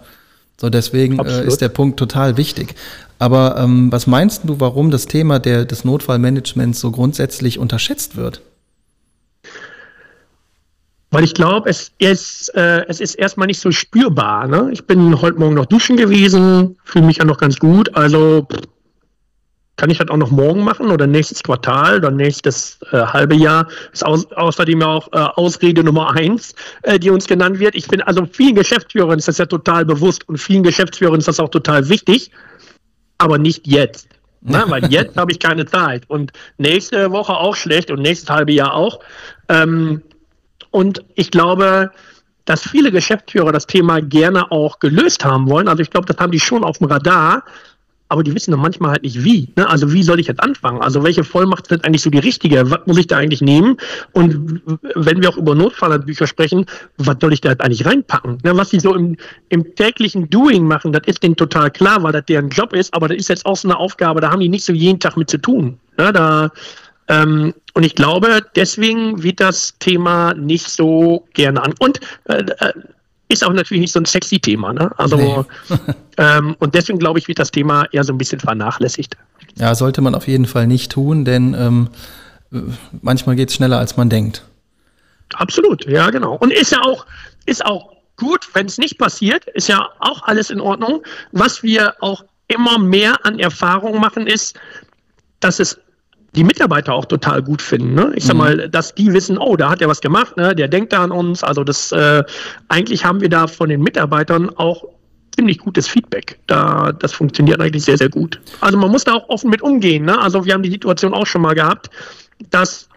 So, 0.58 0.70
deswegen 0.70 1.18
äh, 1.18 1.44
ist 1.44 1.60
der 1.60 1.68
Punkt 1.68 1.98
total 1.98 2.36
wichtig. 2.36 2.74
Aber 3.18 3.56
ähm, 3.58 3.92
was 3.92 4.06
meinst 4.06 4.42
du, 4.44 4.58
warum 4.58 4.90
das 4.90 5.06
Thema 5.06 5.38
der, 5.38 5.64
des 5.64 5.84
Notfallmanagements 5.84 6.80
so 6.80 6.90
grundsätzlich 6.90 7.58
unterschätzt 7.58 8.16
wird? 8.16 8.40
Weil 11.16 11.24
ich 11.24 11.32
glaube, 11.32 11.70
es 11.70 11.92
ist, 11.96 12.54
äh, 12.54 12.84
es 12.88 13.00
ist 13.00 13.14
erstmal 13.14 13.46
nicht 13.46 13.58
so 13.58 13.70
spürbar. 13.70 14.46
Ne? 14.48 14.68
Ich 14.70 14.86
bin 14.86 15.18
heute 15.22 15.38
Morgen 15.38 15.54
noch 15.54 15.64
duschen 15.64 15.96
gewesen, 15.96 16.76
fühle 16.84 17.06
mich 17.06 17.16
ja 17.16 17.24
noch 17.24 17.38
ganz 17.38 17.58
gut. 17.58 17.96
Also 17.96 18.46
kann 19.76 19.88
ich 19.88 19.96
das 19.96 20.10
auch 20.10 20.18
noch 20.18 20.30
morgen 20.30 20.62
machen 20.62 20.90
oder 20.90 21.06
nächstes 21.06 21.42
Quartal 21.42 21.96
oder 21.96 22.10
nächstes 22.10 22.78
äh, 22.92 22.98
halbe 22.98 23.34
Jahr. 23.34 23.66
Ist 23.94 24.04
au 24.04 24.18
außerdem 24.34 24.82
ja 24.82 24.88
auch 24.88 25.10
äh, 25.14 25.16
Ausrede 25.16 25.82
Nummer 25.82 26.14
eins, 26.14 26.54
äh, 26.82 26.98
die 26.98 27.08
uns 27.08 27.26
genannt 27.26 27.60
wird. 27.60 27.76
Ich 27.76 27.86
finde, 27.86 28.06
also 28.06 28.26
vielen 28.30 28.54
Geschäftsführern 28.54 29.18
ist 29.18 29.28
das 29.28 29.38
ja 29.38 29.46
total 29.46 29.86
bewusst 29.86 30.28
und 30.28 30.36
vielen 30.36 30.64
Geschäftsführern 30.64 31.18
ist 31.18 31.28
das 31.28 31.40
auch 31.40 31.48
total 31.48 31.88
wichtig, 31.88 32.30
aber 33.16 33.38
nicht 33.38 33.66
jetzt. 33.66 34.10
Ne? 34.42 34.62
Weil 34.68 34.84
jetzt 34.92 35.16
habe 35.16 35.32
ich 35.32 35.38
keine 35.38 35.64
Zeit 35.64 36.02
und 36.08 36.32
nächste 36.58 37.10
Woche 37.10 37.32
auch 37.32 37.56
schlecht 37.56 37.90
und 37.90 38.02
nächstes 38.02 38.28
halbe 38.28 38.52
Jahr 38.52 38.74
auch. 38.74 39.00
Ähm, 39.48 40.02
und 40.76 41.02
ich 41.14 41.30
glaube, 41.30 41.90
dass 42.44 42.60
viele 42.60 42.92
Geschäftsführer 42.92 43.50
das 43.50 43.66
Thema 43.66 44.02
gerne 44.02 44.52
auch 44.52 44.78
gelöst 44.78 45.24
haben 45.24 45.48
wollen. 45.48 45.68
Also 45.68 45.80
ich 45.82 45.88
glaube, 45.88 46.06
das 46.06 46.18
haben 46.18 46.32
die 46.32 46.38
schon 46.38 46.64
auf 46.64 46.76
dem 46.76 46.88
Radar, 46.88 47.44
aber 48.10 48.22
die 48.22 48.34
wissen 48.34 48.50
dann 48.50 48.60
manchmal 48.60 48.90
halt 48.90 49.02
nicht 49.02 49.24
wie. 49.24 49.48
Ne? 49.56 49.66
Also 49.66 49.94
wie 49.94 50.02
soll 50.02 50.20
ich 50.20 50.26
jetzt 50.26 50.42
anfangen? 50.42 50.82
Also 50.82 51.02
welche 51.02 51.24
Vollmacht 51.24 51.72
ist 51.72 51.82
eigentlich 51.82 52.02
so 52.02 52.10
die 52.10 52.18
richtige? 52.18 52.70
Was 52.70 52.80
muss 52.84 52.98
ich 52.98 53.06
da 53.06 53.16
eigentlich 53.16 53.40
nehmen? 53.40 53.78
Und 54.12 54.60
wenn 54.94 55.22
wir 55.22 55.30
auch 55.30 55.38
über 55.38 55.54
Notfallbücher 55.54 56.26
sprechen, 56.26 56.66
was 56.98 57.16
soll 57.22 57.32
ich 57.32 57.40
da 57.40 57.52
jetzt 57.52 57.62
eigentlich 57.62 57.86
reinpacken? 57.86 58.40
Ne? 58.44 58.54
Was 58.54 58.68
sie 58.68 58.78
so 58.78 58.94
im, 58.94 59.16
im 59.48 59.74
täglichen 59.76 60.28
Doing 60.28 60.66
machen, 60.66 60.92
das 60.92 61.04
ist 61.06 61.22
denen 61.22 61.36
total 61.36 61.70
klar, 61.70 62.02
weil 62.02 62.12
das 62.12 62.26
deren 62.26 62.50
Job 62.50 62.74
ist, 62.74 62.92
aber 62.92 63.08
das 63.08 63.16
ist 63.16 63.30
jetzt 63.30 63.46
auch 63.46 63.56
so 63.56 63.66
eine 63.66 63.78
Aufgabe, 63.78 64.20
da 64.20 64.30
haben 64.30 64.40
die 64.40 64.50
nicht 64.50 64.66
so 64.66 64.74
jeden 64.74 65.00
Tag 65.00 65.16
mit 65.16 65.30
zu 65.30 65.38
tun. 65.38 65.78
Ne? 65.96 66.12
Da 66.12 66.50
ähm, 67.08 67.54
und 67.74 67.84
ich 67.84 67.94
glaube, 67.94 68.40
deswegen 68.54 69.22
wird 69.22 69.40
das 69.40 69.78
Thema 69.78 70.34
nicht 70.34 70.68
so 70.68 71.26
gerne 71.34 71.62
an. 71.62 71.74
Und 71.78 72.00
äh, 72.24 72.44
äh 72.58 72.72
ist 73.28 73.44
auch 73.44 73.52
natürlich 73.52 73.80
nicht 73.80 73.92
so 73.92 73.98
ein 73.98 74.04
sexy 74.04 74.38
Thema. 74.38 74.72
Ne? 74.72 74.90
Also, 74.98 75.16
nee. 75.16 75.74
ähm, 76.16 76.54
und 76.60 76.74
deswegen 76.76 76.98
glaube 76.98 77.18
ich, 77.18 77.26
wird 77.26 77.38
das 77.38 77.50
Thema 77.50 77.86
eher 77.90 78.04
so 78.04 78.12
ein 78.12 78.18
bisschen 78.18 78.38
vernachlässigt. 78.38 79.16
Ja, 79.56 79.74
sollte 79.74 80.00
man 80.00 80.14
auf 80.14 80.28
jeden 80.28 80.46
Fall 80.46 80.66
nicht 80.66 80.92
tun, 80.92 81.24
denn 81.24 81.54
ähm, 81.54 81.88
manchmal 83.02 83.34
geht 83.36 83.48
es 83.48 83.56
schneller, 83.56 83.78
als 83.78 83.96
man 83.96 84.10
denkt. 84.10 84.44
Absolut, 85.34 85.84
ja, 85.86 86.10
genau. 86.10 86.36
Und 86.36 86.52
ist 86.52 86.70
ja 86.70 86.82
auch, 86.82 87.04
ist 87.46 87.64
auch 87.64 87.92
gut, 88.16 88.48
wenn 88.54 88.66
es 88.66 88.78
nicht 88.78 88.98
passiert, 88.98 89.44
ist 89.46 89.68
ja 89.68 89.88
auch 89.98 90.22
alles 90.22 90.50
in 90.50 90.60
Ordnung. 90.60 91.02
Was 91.32 91.62
wir 91.62 91.94
auch 92.00 92.24
immer 92.48 92.78
mehr 92.78 93.26
an 93.26 93.38
Erfahrung 93.38 93.98
machen, 93.98 94.26
ist, 94.26 94.56
dass 95.40 95.58
es 95.58 95.80
die 96.36 96.44
Mitarbeiter 96.44 96.92
auch 96.92 97.06
total 97.06 97.42
gut 97.42 97.62
finden. 97.62 97.94
Ne? 97.94 98.12
Ich 98.14 98.24
sag 98.24 98.34
mhm. 98.34 98.40
mal, 98.40 98.68
dass 98.68 98.94
die 98.94 99.12
wissen, 99.12 99.38
oh, 99.38 99.56
da 99.56 99.70
hat 99.70 99.80
er 99.80 99.88
was 99.88 100.00
gemacht, 100.00 100.36
ne? 100.36 100.54
der 100.54 100.68
denkt 100.68 100.92
da 100.92 101.02
an 101.02 101.10
uns. 101.10 101.42
Also 101.42 101.64
das 101.64 101.92
äh, 101.92 102.22
eigentlich 102.68 103.04
haben 103.04 103.20
wir 103.20 103.28
da 103.28 103.46
von 103.46 103.68
den 103.68 103.82
Mitarbeitern 103.82 104.50
auch 104.56 104.84
ziemlich 105.34 105.58
gutes 105.58 105.88
Feedback. 105.88 106.38
Da, 106.46 106.92
das 106.92 107.12
funktioniert 107.12 107.60
eigentlich 107.60 107.84
sehr, 107.84 107.96
sehr 107.96 108.08
gut. 108.08 108.40
Also 108.60 108.78
man 108.78 108.90
muss 108.90 109.04
da 109.04 109.14
auch 109.14 109.28
offen 109.28 109.50
mit 109.50 109.62
umgehen. 109.62 110.04
Ne? 110.04 110.18
Also 110.18 110.44
wir 110.44 110.54
haben 110.54 110.62
die 110.62 110.70
Situation 110.70 111.14
auch 111.14 111.26
schon 111.26 111.42
mal 111.42 111.54
gehabt, 111.54 111.90
dass 112.50 112.88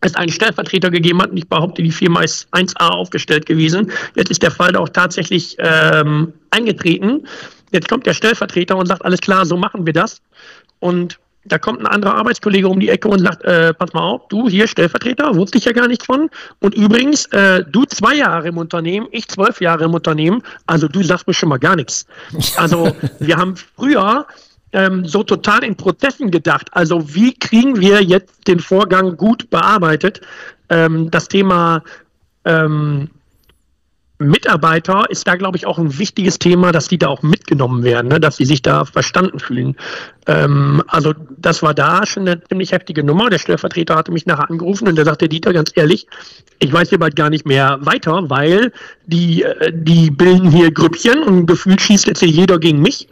es 0.00 0.14
einen 0.16 0.30
Stellvertreter 0.30 0.90
gegeben 0.90 1.22
hat 1.22 1.30
und 1.30 1.36
ich 1.36 1.48
behaupte, 1.48 1.82
die 1.82 1.90
Firma 1.90 2.22
ist 2.22 2.52
1A 2.52 2.88
aufgestellt 2.88 3.46
gewesen. 3.46 3.90
Jetzt 4.16 4.30
ist 4.30 4.42
der 4.42 4.50
Fall 4.50 4.72
da 4.72 4.80
auch 4.80 4.88
tatsächlich 4.88 5.56
ähm, 5.58 6.32
eingetreten. 6.50 7.26
Jetzt 7.72 7.88
kommt 7.88 8.04
der 8.04 8.14
Stellvertreter 8.14 8.76
und 8.76 8.86
sagt, 8.86 9.04
alles 9.04 9.20
klar, 9.20 9.46
so 9.46 9.56
machen 9.56 9.86
wir 9.86 9.92
das. 9.92 10.20
Und 10.80 11.18
da 11.44 11.58
kommt 11.58 11.80
ein 11.80 11.86
anderer 11.86 12.14
Arbeitskollege 12.14 12.68
um 12.68 12.80
die 12.80 12.88
Ecke 12.88 13.08
und 13.08 13.20
sagt, 13.20 13.42
äh, 13.44 13.74
pass 13.74 13.92
mal 13.92 14.02
auf, 14.02 14.28
du 14.28 14.48
hier 14.48 14.66
Stellvertreter, 14.66 15.34
wusste 15.34 15.58
ich 15.58 15.64
ja 15.64 15.72
gar 15.72 15.88
nichts 15.88 16.06
von. 16.06 16.30
Und 16.60 16.74
übrigens, 16.74 17.26
äh, 17.26 17.64
du 17.64 17.84
zwei 17.84 18.14
Jahre 18.14 18.48
im 18.48 18.58
Unternehmen, 18.58 19.08
ich 19.10 19.28
zwölf 19.28 19.60
Jahre 19.60 19.84
im 19.84 19.94
Unternehmen, 19.94 20.42
also 20.66 20.88
du 20.88 21.02
sagst 21.02 21.26
mir 21.26 21.34
schon 21.34 21.48
mal 21.48 21.58
gar 21.58 21.76
nichts. 21.76 22.06
Also 22.56 22.94
wir 23.20 23.36
haben 23.36 23.56
früher 23.56 24.26
ähm, 24.72 25.06
so 25.06 25.22
total 25.22 25.64
in 25.64 25.76
Prozessen 25.76 26.30
gedacht. 26.30 26.68
Also 26.72 27.14
wie 27.14 27.34
kriegen 27.34 27.80
wir 27.80 28.02
jetzt 28.02 28.46
den 28.48 28.60
Vorgang 28.60 29.16
gut 29.16 29.50
bearbeitet? 29.50 30.20
Ähm, 30.68 31.10
das 31.10 31.28
Thema 31.28 31.82
ähm, 32.44 33.10
Mitarbeiter 34.18 35.10
ist 35.10 35.26
da, 35.26 35.36
glaube 35.36 35.56
ich, 35.56 35.66
auch 35.66 35.78
ein 35.78 35.98
wichtiges 35.98 36.38
Thema, 36.38 36.72
dass 36.72 36.88
die 36.88 36.98
da 36.98 37.08
auch 37.08 37.22
mitgenommen 37.22 37.82
werden, 37.82 38.08
ne? 38.08 38.20
dass 38.20 38.36
sie 38.36 38.44
sich 38.44 38.62
da 38.62 38.84
verstanden 38.84 39.40
fühlen. 39.40 39.76
Ähm, 40.26 40.82
also 40.86 41.12
das 41.38 41.62
war 41.62 41.74
da 41.74 42.06
schon 42.06 42.26
eine 42.26 42.42
ziemlich 42.44 42.72
heftige 42.72 43.04
Nummer. 43.04 43.30
Der 43.30 43.38
Stellvertreter 43.38 43.96
hatte 43.96 44.12
mich 44.12 44.26
nachher 44.26 44.50
angerufen 44.50 44.88
und 44.88 44.96
der 44.96 45.04
sagte, 45.04 45.28
Dieter, 45.28 45.52
ganz 45.52 45.72
ehrlich, 45.74 46.06
ich 46.60 46.72
weiß 46.72 46.88
hier 46.88 46.98
bald 46.98 47.16
gar 47.16 47.30
nicht 47.30 47.46
mehr 47.46 47.78
weiter, 47.80 48.30
weil 48.30 48.72
die, 49.06 49.42
äh, 49.42 49.72
die 49.74 50.10
bilden 50.10 50.50
hier 50.50 50.70
Grüppchen 50.70 51.22
und 51.22 51.46
gefühlt 51.46 51.80
schießt 51.80 52.06
jetzt 52.06 52.20
hier 52.20 52.28
jeder 52.28 52.58
gegen 52.58 52.80
mich. 52.80 53.08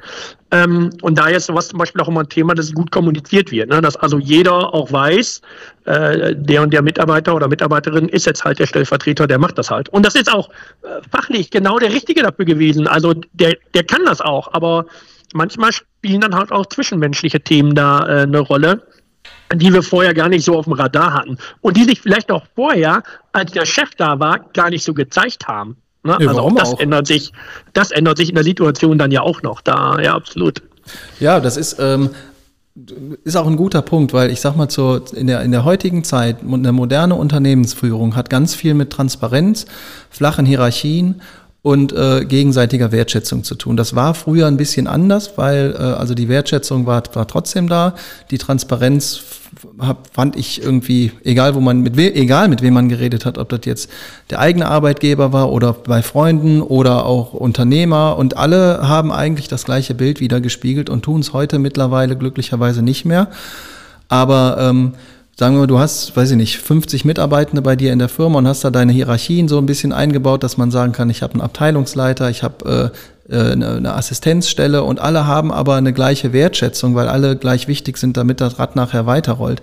Ähm, 0.53 0.90
und 1.01 1.18
da 1.18 1.29
ist 1.29 1.46
sowas 1.46 1.68
zum 1.68 1.79
Beispiel 1.79 2.01
auch 2.03 2.09
immer 2.09 2.20
ein 2.20 2.29
Thema, 2.29 2.55
dass 2.55 2.72
gut 2.72 2.90
kommuniziert 2.90 3.51
wird, 3.51 3.70
ne? 3.70 3.81
dass 3.81 3.96
also 3.96 4.18
jeder 4.18 4.75
auch 4.75 4.92
weiß, 4.92 5.40
äh, 5.87 6.35
der 6.37 6.62
und 6.62 6.72
der 6.72 6.83
Mitarbeiter 6.83 7.35
oder 7.35 7.48
Mitarbeiterin 7.48 8.09
ist 8.09 8.27
jetzt 8.27 8.44
halt 8.44 8.59
der 8.59 8.66
Stellvertreter, 8.66 9.27
der 9.27 9.38
macht 9.38 9.57
das 9.57 9.70
halt. 9.70 9.88
Und 9.88 10.05
das 10.05 10.14
ist 10.14 10.31
auch 10.31 10.51
äh, 10.83 11.01
fachlich 11.11 11.51
genau 11.51 11.79
der 11.79 11.92
Richtige 11.92 12.22
dafür 12.22 12.44
gewesen. 12.44 12.87
Also 12.87 13.14
der, 13.33 13.57
der 13.75 13.85
kann 13.85 14.05
das 14.05 14.20
auch, 14.20 14.53
aber 14.53 14.85
manchmal 15.35 15.73
spielen 15.73 16.21
dann 16.21 16.35
halt 16.35 16.53
auch 16.53 16.66
zwischenmenschliche 16.66 17.40
Themen 17.40 17.75
da 17.75 18.07
äh, 18.07 18.23
eine 18.23 18.40
Rolle 18.40 18.87
die 19.55 19.73
wir 19.73 19.83
vorher 19.83 20.14
gar 20.14 20.29
nicht 20.29 20.45
so 20.45 20.57
auf 20.57 20.64
dem 20.64 20.73
Radar 20.73 21.12
hatten 21.12 21.37
und 21.61 21.77
die 21.77 21.85
sich 21.85 22.01
vielleicht 22.01 22.31
auch 22.31 22.45
vorher, 22.55 23.03
als 23.33 23.53
der 23.53 23.66
Chef 23.66 23.90
da 23.97 24.18
war, 24.18 24.40
gar 24.55 24.71
nicht 24.71 24.85
so 24.85 24.95
gezeigt 24.95 25.47
haben. 25.47 25.77
Ne? 26.05 26.16
Ja, 26.21 26.29
also 26.29 26.40
auch 26.40 26.55
das 26.55 26.75
auch? 26.75 26.81
ändert 26.81 27.07
sich, 27.07 27.33
das 27.73 27.90
ändert 27.90 28.16
sich 28.16 28.29
in 28.29 28.35
der 28.35 28.45
Situation 28.45 28.99
dann 28.99 29.11
ja 29.11 29.23
auch 29.23 29.42
noch 29.42 29.61
da, 29.61 29.99
ja, 30.01 30.14
absolut. 30.14 30.62
Ja, 31.21 31.38
das 31.38 31.57
ist, 31.57 31.77
ähm, 31.79 32.11
ist 33.25 33.37
auch 33.37 33.47
ein 33.47 33.57
guter 33.57 33.83
Punkt, 33.83 34.12
weil 34.12 34.31
ich 34.31 34.40
sag 34.40 34.57
mal, 34.57 34.68
zur, 34.68 35.05
in, 35.14 35.27
der, 35.27 35.42
in 35.42 35.53
der 35.53 35.64
heutigen 35.64 36.03
Zeit, 36.05 36.38
eine 36.42 36.73
moderne 36.73 37.14
Unternehmensführung 37.14 38.16
hat 38.16 38.31
ganz 38.31 38.55
viel 38.55 38.75
mit 38.75 38.90
Transparenz, 38.90 39.66
flachen 40.11 40.47
Hierarchien 40.47 41.21
und 41.62 41.92
äh, 41.92 42.25
gegenseitiger 42.25 42.90
Wertschätzung 42.90 43.44
zu 43.44 43.55
tun. 43.55 43.77
Das 43.77 43.94
war 43.94 44.14
früher 44.14 44.48
ein 44.48 44.57
bisschen 44.57 44.88
anders, 44.88 45.33
weil 45.37 45.75
äh, 45.79 45.83
also 45.83 46.14
die 46.14 46.29
Wertschätzung 46.29 46.87
war, 46.87 47.05
war 47.14 47.29
trotzdem 47.29 47.68
da, 47.68 47.94
die 48.31 48.38
Transparenz 48.38 49.22
fand 50.12 50.35
ich 50.35 50.62
irgendwie, 50.62 51.12
egal 51.25 51.55
wo 51.55 51.61
man 51.61 51.81
mit 51.81 51.96
we, 51.96 52.14
egal 52.14 52.48
mit 52.48 52.62
wem 52.62 52.75
man 52.75 52.88
geredet 52.88 53.27
hat, 53.27 53.37
ob 53.38 53.51
das 53.51 53.61
jetzt 53.64 53.90
der 54.31 54.40
eigene 54.40 54.66
Arbeitgeber 54.66 55.33
war 55.33 55.53
oder 55.53 55.75
bei 55.75 56.03
Freunden 56.03 56.62
oder 56.62 57.05
auch 57.05 57.35
Unternehmer 57.35 58.16
und 58.16 58.37
alle 58.37 58.88
haben 58.88 59.12
eigentlich 59.12 59.48
das 59.48 59.64
gleiche 59.64 59.94
Bild 59.94 60.20
wieder 60.20 60.40
gespiegelt 60.40 60.88
und 60.88 61.03
tun 61.03 61.20
es 61.20 61.33
heute 61.33 61.59
mittlerweile 61.59 62.16
glücklicherweise 62.16 62.83
nicht 62.83 63.05
mehr. 63.05 63.29
Aber 64.09 64.57
ähm, 64.59 64.94
sagen 65.37 65.55
wir 65.55 65.61
mal, 65.61 65.66
du 65.66 65.79
hast, 65.79 66.16
weiß 66.16 66.33
ich 66.33 66.37
nicht, 66.37 66.59
50 66.59 67.05
Mitarbeitende 67.05 67.62
bei 67.62 67.77
dir 67.77 67.92
in 67.92 67.99
der 67.99 68.09
Firma 68.09 68.38
und 68.38 68.49
hast 68.49 68.64
da 68.64 68.71
deine 68.71 68.92
Hierarchien 68.92 69.49
so 69.49 69.59
ein 69.59 69.66
bisschen 69.66 69.92
eingebaut, 69.92 70.42
dass 70.42 70.59
man 70.59 70.71
sagen 70.71 70.92
kann, 70.92 71.11
ich 71.11 71.23
habe 71.23 71.35
einen 71.35 71.42
Abteilungsleiter, 71.42 72.29
ich 72.31 72.42
habe 72.42 72.92
äh, 73.29 73.35
äh, 73.35 73.53
eine, 73.53 73.77
eine 73.77 73.95
Assistenzstelle 73.95 74.83
und 74.83 75.01
alle 75.01 75.27
haben 75.27 75.53
aber 75.53 75.77
eine 75.77 75.92
gleiche 75.92 76.33
Wertschätzung, 76.33 76.95
weil 76.95 77.09
alle 77.09 77.37
gleich 77.37 77.68
wichtig 77.68 77.97
sind, 77.97 78.16
damit 78.16 78.40
das 78.40 78.59
Rad 78.59 78.77
nachher 78.77 79.07
weiterrollt. 79.07 79.62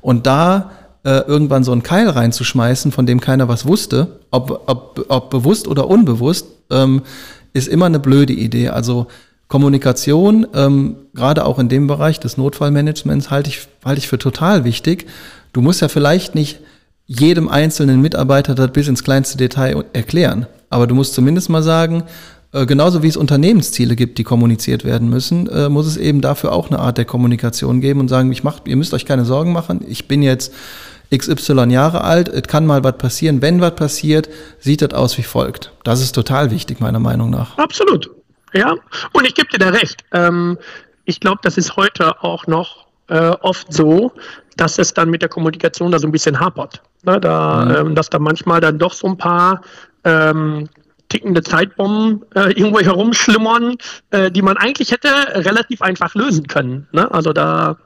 Und 0.00 0.26
da 0.26 0.70
äh, 1.04 1.20
irgendwann 1.26 1.64
so 1.64 1.72
einen 1.72 1.82
Keil 1.82 2.08
reinzuschmeißen, 2.08 2.92
von 2.92 3.06
dem 3.06 3.20
keiner 3.20 3.48
was 3.48 3.66
wusste, 3.66 4.20
ob, 4.30 4.62
ob, 4.66 5.04
ob 5.08 5.30
bewusst 5.30 5.68
oder 5.68 5.88
unbewusst, 5.88 6.46
ähm, 6.70 7.02
ist 7.52 7.68
immer 7.68 7.86
eine 7.86 7.98
blöde 7.98 8.32
Idee. 8.32 8.68
Also 8.68 9.08
Kommunikation, 9.50 10.46
ähm, 10.54 10.94
gerade 11.12 11.44
auch 11.44 11.58
in 11.58 11.68
dem 11.68 11.88
Bereich 11.88 12.20
des 12.20 12.36
Notfallmanagements, 12.36 13.32
halte 13.32 13.50
ich, 13.50 13.66
halte 13.84 13.98
ich 13.98 14.06
für 14.06 14.16
total 14.16 14.62
wichtig. 14.62 15.06
Du 15.52 15.60
musst 15.60 15.82
ja 15.82 15.88
vielleicht 15.88 16.36
nicht 16.36 16.60
jedem 17.06 17.48
einzelnen 17.48 18.00
Mitarbeiter 18.00 18.54
das 18.54 18.70
bis 18.70 18.86
ins 18.86 19.02
kleinste 19.02 19.36
Detail 19.36 19.84
erklären, 19.92 20.46
aber 20.70 20.86
du 20.86 20.94
musst 20.94 21.14
zumindest 21.14 21.50
mal 21.50 21.64
sagen, 21.64 22.04
äh, 22.52 22.64
genauso 22.64 23.02
wie 23.02 23.08
es 23.08 23.16
Unternehmensziele 23.16 23.96
gibt, 23.96 24.18
die 24.18 24.24
kommuniziert 24.24 24.84
werden 24.84 25.10
müssen, 25.10 25.48
äh, 25.48 25.68
muss 25.68 25.88
es 25.88 25.96
eben 25.96 26.20
dafür 26.20 26.52
auch 26.52 26.70
eine 26.70 26.78
Art 26.78 26.96
der 26.96 27.04
Kommunikation 27.04 27.80
geben 27.80 27.98
und 27.98 28.06
sagen, 28.06 28.30
ich 28.30 28.44
mach, 28.44 28.60
ihr 28.66 28.76
müsst 28.76 28.94
euch 28.94 29.04
keine 29.04 29.24
Sorgen 29.24 29.52
machen, 29.52 29.84
ich 29.88 30.06
bin 30.06 30.22
jetzt 30.22 30.52
XY 31.12 31.72
Jahre 31.72 32.04
alt, 32.04 32.28
es 32.28 32.44
kann 32.44 32.66
mal 32.66 32.84
was 32.84 32.98
passieren. 32.98 33.42
Wenn 33.42 33.60
was 33.60 33.74
passiert, 33.74 34.28
sieht 34.60 34.80
das 34.80 34.94
aus 34.94 35.18
wie 35.18 35.24
folgt. 35.24 35.72
Das 35.82 36.00
ist 36.00 36.12
total 36.12 36.52
wichtig, 36.52 36.78
meiner 36.78 37.00
Meinung 37.00 37.30
nach. 37.30 37.58
Absolut. 37.58 38.10
Ja, 38.52 38.74
und 39.12 39.26
ich 39.26 39.34
gebe 39.34 39.48
dir 39.48 39.58
da 39.58 39.70
recht. 39.70 40.04
Ähm, 40.12 40.58
ich 41.04 41.20
glaube, 41.20 41.40
das 41.42 41.56
ist 41.56 41.76
heute 41.76 42.22
auch 42.22 42.46
noch 42.46 42.86
äh, 43.08 43.30
oft 43.40 43.72
so, 43.72 44.12
dass 44.56 44.78
es 44.78 44.94
dann 44.94 45.10
mit 45.10 45.22
der 45.22 45.28
Kommunikation 45.28 45.90
da 45.90 45.98
so 45.98 46.06
ein 46.06 46.12
bisschen 46.12 46.38
hapert. 46.38 46.82
Ne? 47.04 47.20
Da, 47.20 47.64
mhm. 47.64 47.76
ähm, 47.88 47.94
dass 47.94 48.10
da 48.10 48.18
manchmal 48.18 48.60
dann 48.60 48.78
doch 48.78 48.92
so 48.92 49.08
ein 49.08 49.16
paar 49.16 49.62
ähm, 50.04 50.68
tickende 51.08 51.42
Zeitbomben 51.42 52.22
äh, 52.34 52.52
irgendwo 52.52 52.80
herumschlummern, 52.80 53.76
äh, 54.10 54.30
die 54.30 54.42
man 54.42 54.56
eigentlich 54.56 54.92
hätte 54.92 55.08
relativ 55.34 55.82
einfach 55.82 56.14
lösen 56.14 56.46
können. 56.46 56.86
Ne? 56.92 57.10
Also 57.12 57.32
da, 57.32 57.76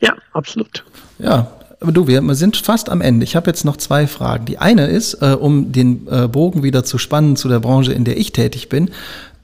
ja, 0.00 0.14
absolut. 0.32 0.84
Ja, 1.18 1.46
aber 1.80 1.92
du, 1.92 2.06
wir 2.08 2.22
sind 2.34 2.56
fast 2.56 2.88
am 2.88 3.00
Ende. 3.00 3.24
Ich 3.24 3.36
habe 3.36 3.46
jetzt 3.46 3.64
noch 3.64 3.76
zwei 3.76 4.06
Fragen. 4.06 4.46
Die 4.46 4.58
eine 4.58 4.86
ist, 4.86 5.14
äh, 5.22 5.36
um 5.38 5.70
den 5.70 6.08
äh, 6.08 6.28
Bogen 6.28 6.62
wieder 6.62 6.82
zu 6.82 6.98
spannen 6.98 7.36
zu 7.36 7.48
der 7.48 7.60
Branche, 7.60 7.92
in 7.92 8.04
der 8.04 8.16
ich 8.16 8.32
tätig 8.32 8.68
bin. 8.68 8.90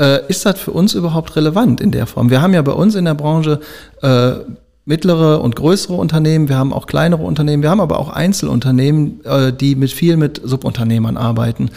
Äh, 0.01 0.27
ist 0.29 0.47
das 0.47 0.59
für 0.59 0.71
uns 0.71 0.95
überhaupt 0.95 1.37
relevant 1.37 1.81
in 1.81 1.91
der 1.91 2.07
Form? 2.07 2.31
Wir 2.31 2.41
haben 2.41 2.55
ja 2.55 2.63
bei 2.63 2.73
uns 2.73 2.95
in 2.95 3.05
der 3.05 3.15
Branche 3.15 3.61
äh, 4.01 4.33
mittlere 4.87 5.43
und 5.43 5.57
größere 5.57 5.95
Unternehmen, 5.95 6.49
wir 6.49 6.57
haben 6.57 6.73
auch 6.73 6.87
kleinere 6.87 7.23
Unternehmen, 7.23 7.63
wir 7.63 7.71
haben 7.71 7.83
aber 7.83 7.99
auch 7.99 8.09
Einzelunternehmen, 8.09 9.23
äh, 9.25 9.53
die 9.53 9.77
mit 9.77 9.93
viel 9.93 10.17
mit 10.17 10.41
Subunternehmern 10.43 11.19
arbeiten. 11.19 11.71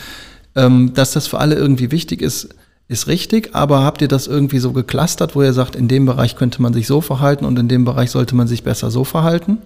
Ähm, 0.56 0.94
dass 0.94 1.12
das 1.12 1.28
für 1.28 1.40
alle 1.40 1.56
irgendwie 1.56 1.92
wichtig 1.92 2.22
ist, 2.22 2.56
ist 2.88 3.08
richtig, 3.08 3.50
aber 3.54 3.84
habt 3.84 4.02
ihr 4.02 4.08
das 4.08 4.28
irgendwie 4.28 4.60
so 4.60 4.72
geklustert, 4.72 5.36
wo 5.36 5.42
ihr 5.42 5.54
sagt, 5.54 5.76
in 5.76 5.88
dem 5.88 6.06
Bereich 6.06 6.36
könnte 6.38 6.62
man 6.62 6.74
sich 6.74 6.88
so 6.88 7.02
verhalten 7.02 7.44
und 7.44 7.60
in 7.60 7.68
dem 7.68 7.84
Bereich 7.84 8.12
sollte 8.12 8.36
man 8.36 8.48
sich 8.48 8.64
besser 8.64 8.90
so 8.90 9.04
verhalten? 9.04 9.58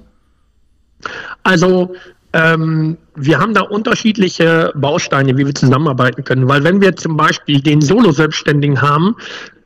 Also 1.43 1.91
ähm, 2.33 2.97
wir 3.15 3.39
haben 3.39 3.53
da 3.53 3.61
unterschiedliche 3.61 4.73
Bausteine, 4.75 5.37
wie 5.37 5.45
wir 5.45 5.55
zusammenarbeiten 5.55 6.23
können. 6.23 6.47
Weil 6.47 6.63
wenn 6.63 6.81
wir 6.81 6.95
zum 6.95 7.17
Beispiel 7.17 7.61
den 7.61 7.81
Solo-Selbstständigen 7.81 8.81
haben, 8.81 9.15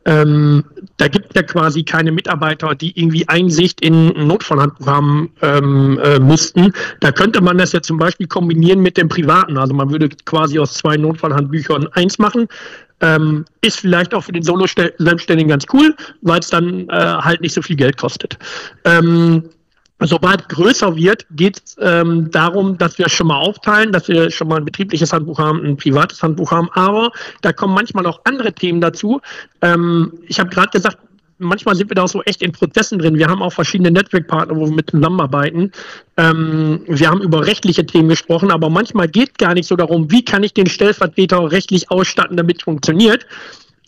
ähm, 0.05 0.63
da 0.97 1.07
gibt 1.07 1.35
ja 1.35 1.43
quasi 1.43 1.83
keine 1.83 2.11
Mitarbeiter, 2.11 2.73
die 2.73 2.97
irgendwie 2.99 3.27
Einsicht 3.27 3.81
in 3.81 4.27
Notfallhandbuch 4.27 4.87
haben 4.87 5.29
ähm, 5.41 5.99
äh, 6.03 6.19
müssten. 6.19 6.73
Da 7.01 7.11
könnte 7.11 7.41
man 7.41 7.57
das 7.57 7.71
ja 7.71 7.81
zum 7.81 7.97
Beispiel 7.97 8.27
kombinieren 8.27 8.79
mit 8.79 8.97
dem 8.97 9.09
Privaten. 9.09 9.57
Also 9.57 9.73
man 9.73 9.91
würde 9.91 10.09
quasi 10.25 10.57
aus 10.57 10.73
zwei 10.73 10.97
Notfallhandbüchern 10.97 11.87
eins 11.93 12.17
machen. 12.17 12.47
Ähm, 13.01 13.45
ist 13.61 13.79
vielleicht 13.79 14.13
auch 14.13 14.23
für 14.23 14.31
den 14.31 14.43
Solo-Selbstständigen 14.43 15.49
ganz 15.49 15.65
cool, 15.73 15.95
weil 16.21 16.39
es 16.39 16.49
dann 16.49 16.87
äh, 16.89 16.93
halt 16.93 17.41
nicht 17.41 17.53
so 17.53 17.61
viel 17.61 17.75
Geld 17.75 17.97
kostet. 17.97 18.37
Ähm, 18.85 19.43
Sobald 20.01 20.49
größer 20.49 20.95
wird, 20.95 21.25
geht 21.31 21.61
es 21.63 21.77
ähm, 21.79 22.31
darum, 22.31 22.77
dass 22.77 22.97
wir 22.97 23.07
schon 23.07 23.27
mal 23.27 23.37
aufteilen, 23.37 23.91
dass 23.91 24.07
wir 24.07 24.31
schon 24.31 24.47
mal 24.47 24.57
ein 24.57 24.65
betriebliches 24.65 25.13
Handbuch 25.13 25.37
haben, 25.37 25.63
ein 25.63 25.77
privates 25.77 26.23
Handbuch 26.23 26.51
haben. 26.51 26.69
Aber 26.73 27.11
da 27.41 27.53
kommen 27.53 27.75
manchmal 27.75 28.05
auch 28.07 28.19
andere 28.23 28.51
Themen 28.51 28.81
dazu. 28.81 29.21
Ähm, 29.61 30.11
ich 30.27 30.39
habe 30.39 30.49
gerade 30.49 30.69
gesagt, 30.69 30.97
manchmal 31.41 31.75
sind 31.75 31.89
wir 31.89 31.95
da 31.95 32.03
auch 32.03 32.07
so 32.07 32.21
echt 32.23 32.41
in 32.41 32.51
Prozessen 32.51 32.99
drin. 32.99 33.17
Wir 33.17 33.27
haben 33.27 33.41
auch 33.41 33.53
verschiedene 33.53 33.91
Netzwerkpartner, 33.91 34.55
wo 34.55 34.65
wir 34.65 34.73
mit 34.73 34.89
zusammenarbeiten. 34.89 35.71
Ähm, 36.17 36.81
wir 36.87 37.09
haben 37.09 37.21
über 37.21 37.45
rechtliche 37.45 37.85
Themen 37.85 38.09
gesprochen, 38.09 38.51
aber 38.51 38.69
manchmal 38.69 39.07
geht 39.07 39.37
gar 39.37 39.53
nicht 39.53 39.67
so 39.67 39.75
darum, 39.75 40.09
wie 40.11 40.23
kann 40.23 40.43
ich 40.43 40.53
den 40.53 40.67
Stellvertreter 40.67 41.51
rechtlich 41.51 41.91
ausstatten, 41.91 42.37
damit 42.37 42.57
es 42.57 42.63
funktioniert, 42.63 43.25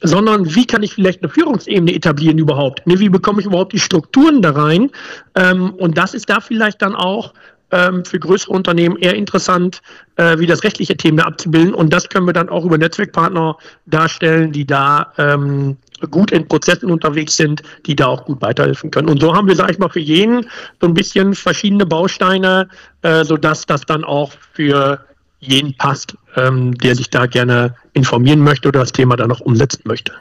sondern 0.04 0.54
wie 0.54 0.68
kann 0.68 0.84
ich 0.84 0.94
vielleicht 0.94 1.24
eine 1.24 1.30
Führungsebene 1.30 1.94
etablieren 1.94 2.38
überhaupt? 2.38 2.86
Ne, 2.86 3.00
wie 3.00 3.10
bekomme 3.10 3.40
ich 3.40 3.48
überhaupt 3.48 3.74
die 3.74 3.80
Strukturen 3.80 4.42
da 4.42 4.52
rein? 4.52 4.92
Ähm, 5.36 5.72
und 5.72 5.98
das 5.98 6.14
ist 6.14 6.30
da 6.30 6.42
vielleicht 6.42 6.82
dann 6.82 6.94
auch 6.94 7.34
ähm, 7.72 8.06
für 8.06 8.20
größere 8.20 8.52
Unternehmen 8.52 8.98
eher 8.98 9.16
interessant, 9.16 9.82
äh, 10.18 10.38
wie 10.38 10.46
das 10.46 10.64
rechtliche 10.64 10.96
Thema 10.96 11.26
abzubilden. 11.26 11.74
Und 11.74 11.92
das 11.92 12.08
können 12.10 12.28
wir 12.28 12.34
dann 12.34 12.50
auch 12.50 12.66
über 12.66 12.78
Netzwerkpartner 12.78 13.58
darstellen, 13.86 14.52
die 14.52 14.66
da 14.66 15.12
ähm, 15.18 15.78
gut 16.12 16.32
in 16.32 16.48
Prozessen 16.48 16.92
unterwegs 16.92 17.38
sind, 17.38 17.64
die 17.86 17.96
da 17.96 18.08
auch 18.08 18.26
gut 18.26 18.42
weiterhelfen 18.42 18.92
können. 18.92 19.10
Und 19.10 19.22
so 19.22 19.34
haben 19.34 19.48
wir, 19.48 19.56
sage 19.56 19.72
ich 19.72 19.80
mal, 19.80 19.90
für 19.90 20.02
jeden 20.02 20.46
so 20.82 20.88
ein 20.88 20.94
bisschen 20.94 21.34
verschiedene 21.34 21.86
Bausteine, 21.86 22.68
äh, 23.02 23.24
sodass 23.24 23.66
das 23.66 23.82
dann 23.82 24.04
auch 24.04 24.34
für 24.54 25.00
jeden 25.48 25.76
passt, 25.78 26.16
ähm, 26.36 26.76
der 26.78 26.96
sich 26.96 27.10
da 27.10 27.26
gerne 27.26 27.76
informieren 27.94 28.40
möchte 28.40 28.68
oder 28.68 28.80
das 28.80 28.92
Thema 28.92 29.16
dann 29.16 29.30
noch 29.30 29.42
umsetzen 29.42 29.82
möchte. 29.86 30.14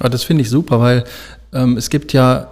Ja, 0.00 0.08
das 0.08 0.24
finde 0.24 0.42
ich 0.42 0.50
super, 0.50 0.80
weil 0.80 1.04
ähm, 1.52 1.76
es 1.76 1.90
gibt 1.90 2.12
ja 2.12 2.48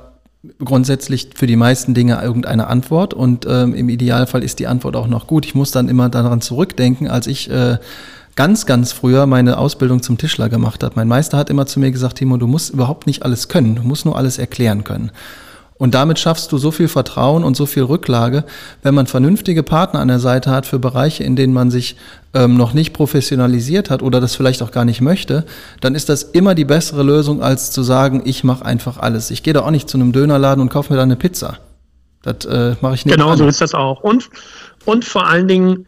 grundsätzlich 0.62 1.30
für 1.34 1.46
die 1.46 1.56
meisten 1.56 1.94
Dinge 1.94 2.20
irgendeine 2.22 2.66
Antwort 2.66 3.14
und 3.14 3.46
ähm, 3.48 3.74
im 3.74 3.88
Idealfall 3.88 4.42
ist 4.42 4.58
die 4.58 4.66
Antwort 4.66 4.96
auch 4.96 5.06
noch 5.06 5.26
gut. 5.26 5.46
Ich 5.46 5.54
muss 5.54 5.70
dann 5.70 5.88
immer 5.88 6.08
daran 6.08 6.40
zurückdenken, 6.40 7.08
als 7.08 7.26
ich 7.26 7.50
äh, 7.50 7.78
ganz, 8.36 8.66
ganz 8.66 8.92
früher 8.92 9.26
meine 9.26 9.58
Ausbildung 9.58 10.02
zum 10.02 10.18
Tischler 10.18 10.48
gemacht 10.48 10.82
habe. 10.82 10.94
Mein 10.96 11.08
Meister 11.08 11.38
hat 11.38 11.50
immer 11.50 11.66
zu 11.66 11.80
mir 11.80 11.90
gesagt, 11.90 12.18
Timo, 12.18 12.36
du 12.36 12.46
musst 12.46 12.70
überhaupt 12.70 13.06
nicht 13.06 13.22
alles 13.22 13.48
können, 13.48 13.76
du 13.76 13.82
musst 13.82 14.04
nur 14.04 14.16
alles 14.16 14.38
erklären 14.38 14.84
können. 14.84 15.10
Und 15.76 15.94
damit 15.94 16.20
schaffst 16.20 16.52
du 16.52 16.58
so 16.58 16.70
viel 16.70 16.86
Vertrauen 16.86 17.42
und 17.42 17.56
so 17.56 17.66
viel 17.66 17.82
Rücklage, 17.82 18.44
wenn 18.82 18.94
man 18.94 19.06
vernünftige 19.06 19.64
Partner 19.64 20.00
an 20.00 20.08
der 20.08 20.20
Seite 20.20 20.50
hat 20.50 20.66
für 20.66 20.78
Bereiche, 20.78 21.24
in 21.24 21.34
denen 21.34 21.52
man 21.52 21.70
sich 21.70 21.96
ähm, 22.32 22.56
noch 22.56 22.74
nicht 22.74 22.92
professionalisiert 22.92 23.90
hat 23.90 24.02
oder 24.02 24.20
das 24.20 24.36
vielleicht 24.36 24.62
auch 24.62 24.70
gar 24.70 24.84
nicht 24.84 25.00
möchte, 25.00 25.44
dann 25.80 25.96
ist 25.96 26.08
das 26.08 26.22
immer 26.22 26.54
die 26.54 26.64
bessere 26.64 27.02
Lösung, 27.02 27.42
als 27.42 27.72
zu 27.72 27.82
sagen, 27.82 28.22
ich 28.24 28.44
mache 28.44 28.64
einfach 28.64 28.98
alles. 28.98 29.30
Ich 29.32 29.42
gehe 29.42 29.52
da 29.52 29.62
auch 29.62 29.70
nicht 29.70 29.88
zu 29.88 29.98
einem 29.98 30.12
Dönerladen 30.12 30.62
und 30.62 30.68
kaufe 30.68 30.92
mir 30.92 30.96
da 30.96 31.02
eine 31.02 31.16
Pizza. 31.16 31.58
Das 32.22 32.44
äh, 32.44 32.76
mache 32.80 32.94
ich 32.94 33.04
nicht. 33.04 33.14
Genau, 33.14 33.30
an. 33.30 33.38
so 33.38 33.46
ist 33.46 33.60
das 33.60 33.74
auch. 33.74 34.00
Und, 34.02 34.30
und 34.84 35.04
vor 35.04 35.26
allen 35.26 35.48
Dingen, 35.48 35.86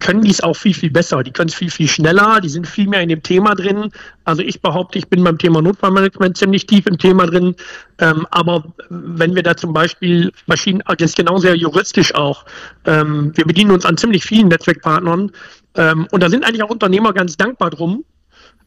können 0.00 0.22
die 0.22 0.30
es 0.30 0.42
auch 0.42 0.54
viel, 0.54 0.74
viel 0.74 0.90
besser. 0.90 1.22
Die 1.22 1.30
können 1.30 1.48
es 1.48 1.54
viel, 1.54 1.70
viel 1.70 1.88
schneller, 1.88 2.40
die 2.40 2.48
sind 2.48 2.66
viel 2.66 2.88
mehr 2.88 3.00
in 3.02 3.08
dem 3.08 3.22
Thema 3.22 3.54
drin. 3.54 3.90
Also 4.24 4.42
ich 4.42 4.60
behaupte, 4.60 4.98
ich 4.98 5.08
bin 5.08 5.22
beim 5.22 5.38
Thema 5.38 5.62
Notfallmanagement 5.62 6.36
ziemlich 6.36 6.66
tief 6.66 6.86
im 6.86 6.98
Thema 6.98 7.26
drin. 7.26 7.54
Ähm, 7.98 8.26
aber 8.30 8.64
wenn 8.88 9.34
wir 9.34 9.42
da 9.42 9.56
zum 9.56 9.72
Beispiel 9.72 10.32
Maschinen, 10.46 10.82
das 10.86 11.10
ist 11.10 11.16
genau 11.16 11.38
sehr 11.38 11.54
juristisch 11.54 12.14
auch, 12.14 12.44
ähm, 12.86 13.32
wir 13.36 13.44
bedienen 13.44 13.70
uns 13.70 13.84
an 13.84 13.96
ziemlich 13.96 14.24
vielen 14.24 14.48
Netzwerkpartnern 14.48 15.30
ähm, 15.76 16.08
und 16.10 16.22
da 16.22 16.28
sind 16.28 16.44
eigentlich 16.44 16.62
auch 16.62 16.70
Unternehmer 16.70 17.12
ganz 17.12 17.36
dankbar 17.36 17.70
drum, 17.70 18.04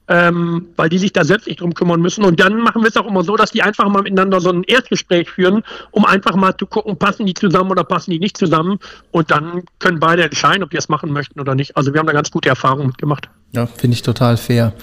ähm, 0.07 0.67
weil 0.75 0.89
die 0.89 0.97
sich 0.97 1.13
da 1.13 1.23
selbst 1.23 1.47
nicht 1.47 1.61
drum 1.61 1.73
kümmern 1.73 2.01
müssen. 2.01 2.23
Und 2.23 2.39
dann 2.39 2.57
machen 2.57 2.81
wir 2.81 2.89
es 2.89 2.97
auch 2.97 3.07
immer 3.07 3.23
so, 3.23 3.35
dass 3.35 3.51
die 3.51 3.61
einfach 3.61 3.87
mal 3.87 4.01
miteinander 4.01 4.41
so 4.41 4.49
ein 4.49 4.63
Erstgespräch 4.63 5.29
führen, 5.29 5.63
um 5.91 6.05
einfach 6.05 6.35
mal 6.35 6.55
zu 6.57 6.65
gucken, 6.65 6.97
passen 6.97 7.25
die 7.25 7.33
zusammen 7.33 7.71
oder 7.71 7.83
passen 7.83 8.11
die 8.11 8.19
nicht 8.19 8.37
zusammen. 8.37 8.79
Und 9.11 9.31
dann 9.31 9.63
können 9.79 9.99
beide 9.99 10.23
entscheiden, 10.23 10.63
ob 10.63 10.71
die 10.71 10.75
das 10.75 10.89
machen 10.89 11.11
möchten 11.11 11.39
oder 11.39 11.55
nicht. 11.55 11.77
Also 11.77 11.93
wir 11.93 11.99
haben 11.99 12.07
da 12.07 12.13
ganz 12.13 12.31
gute 12.31 12.49
Erfahrungen 12.49 12.87
mitgemacht. 12.87 13.29
Ja, 13.53 13.65
finde 13.65 13.95
ich 13.95 14.01
total 14.01 14.37
fair. 14.37 14.73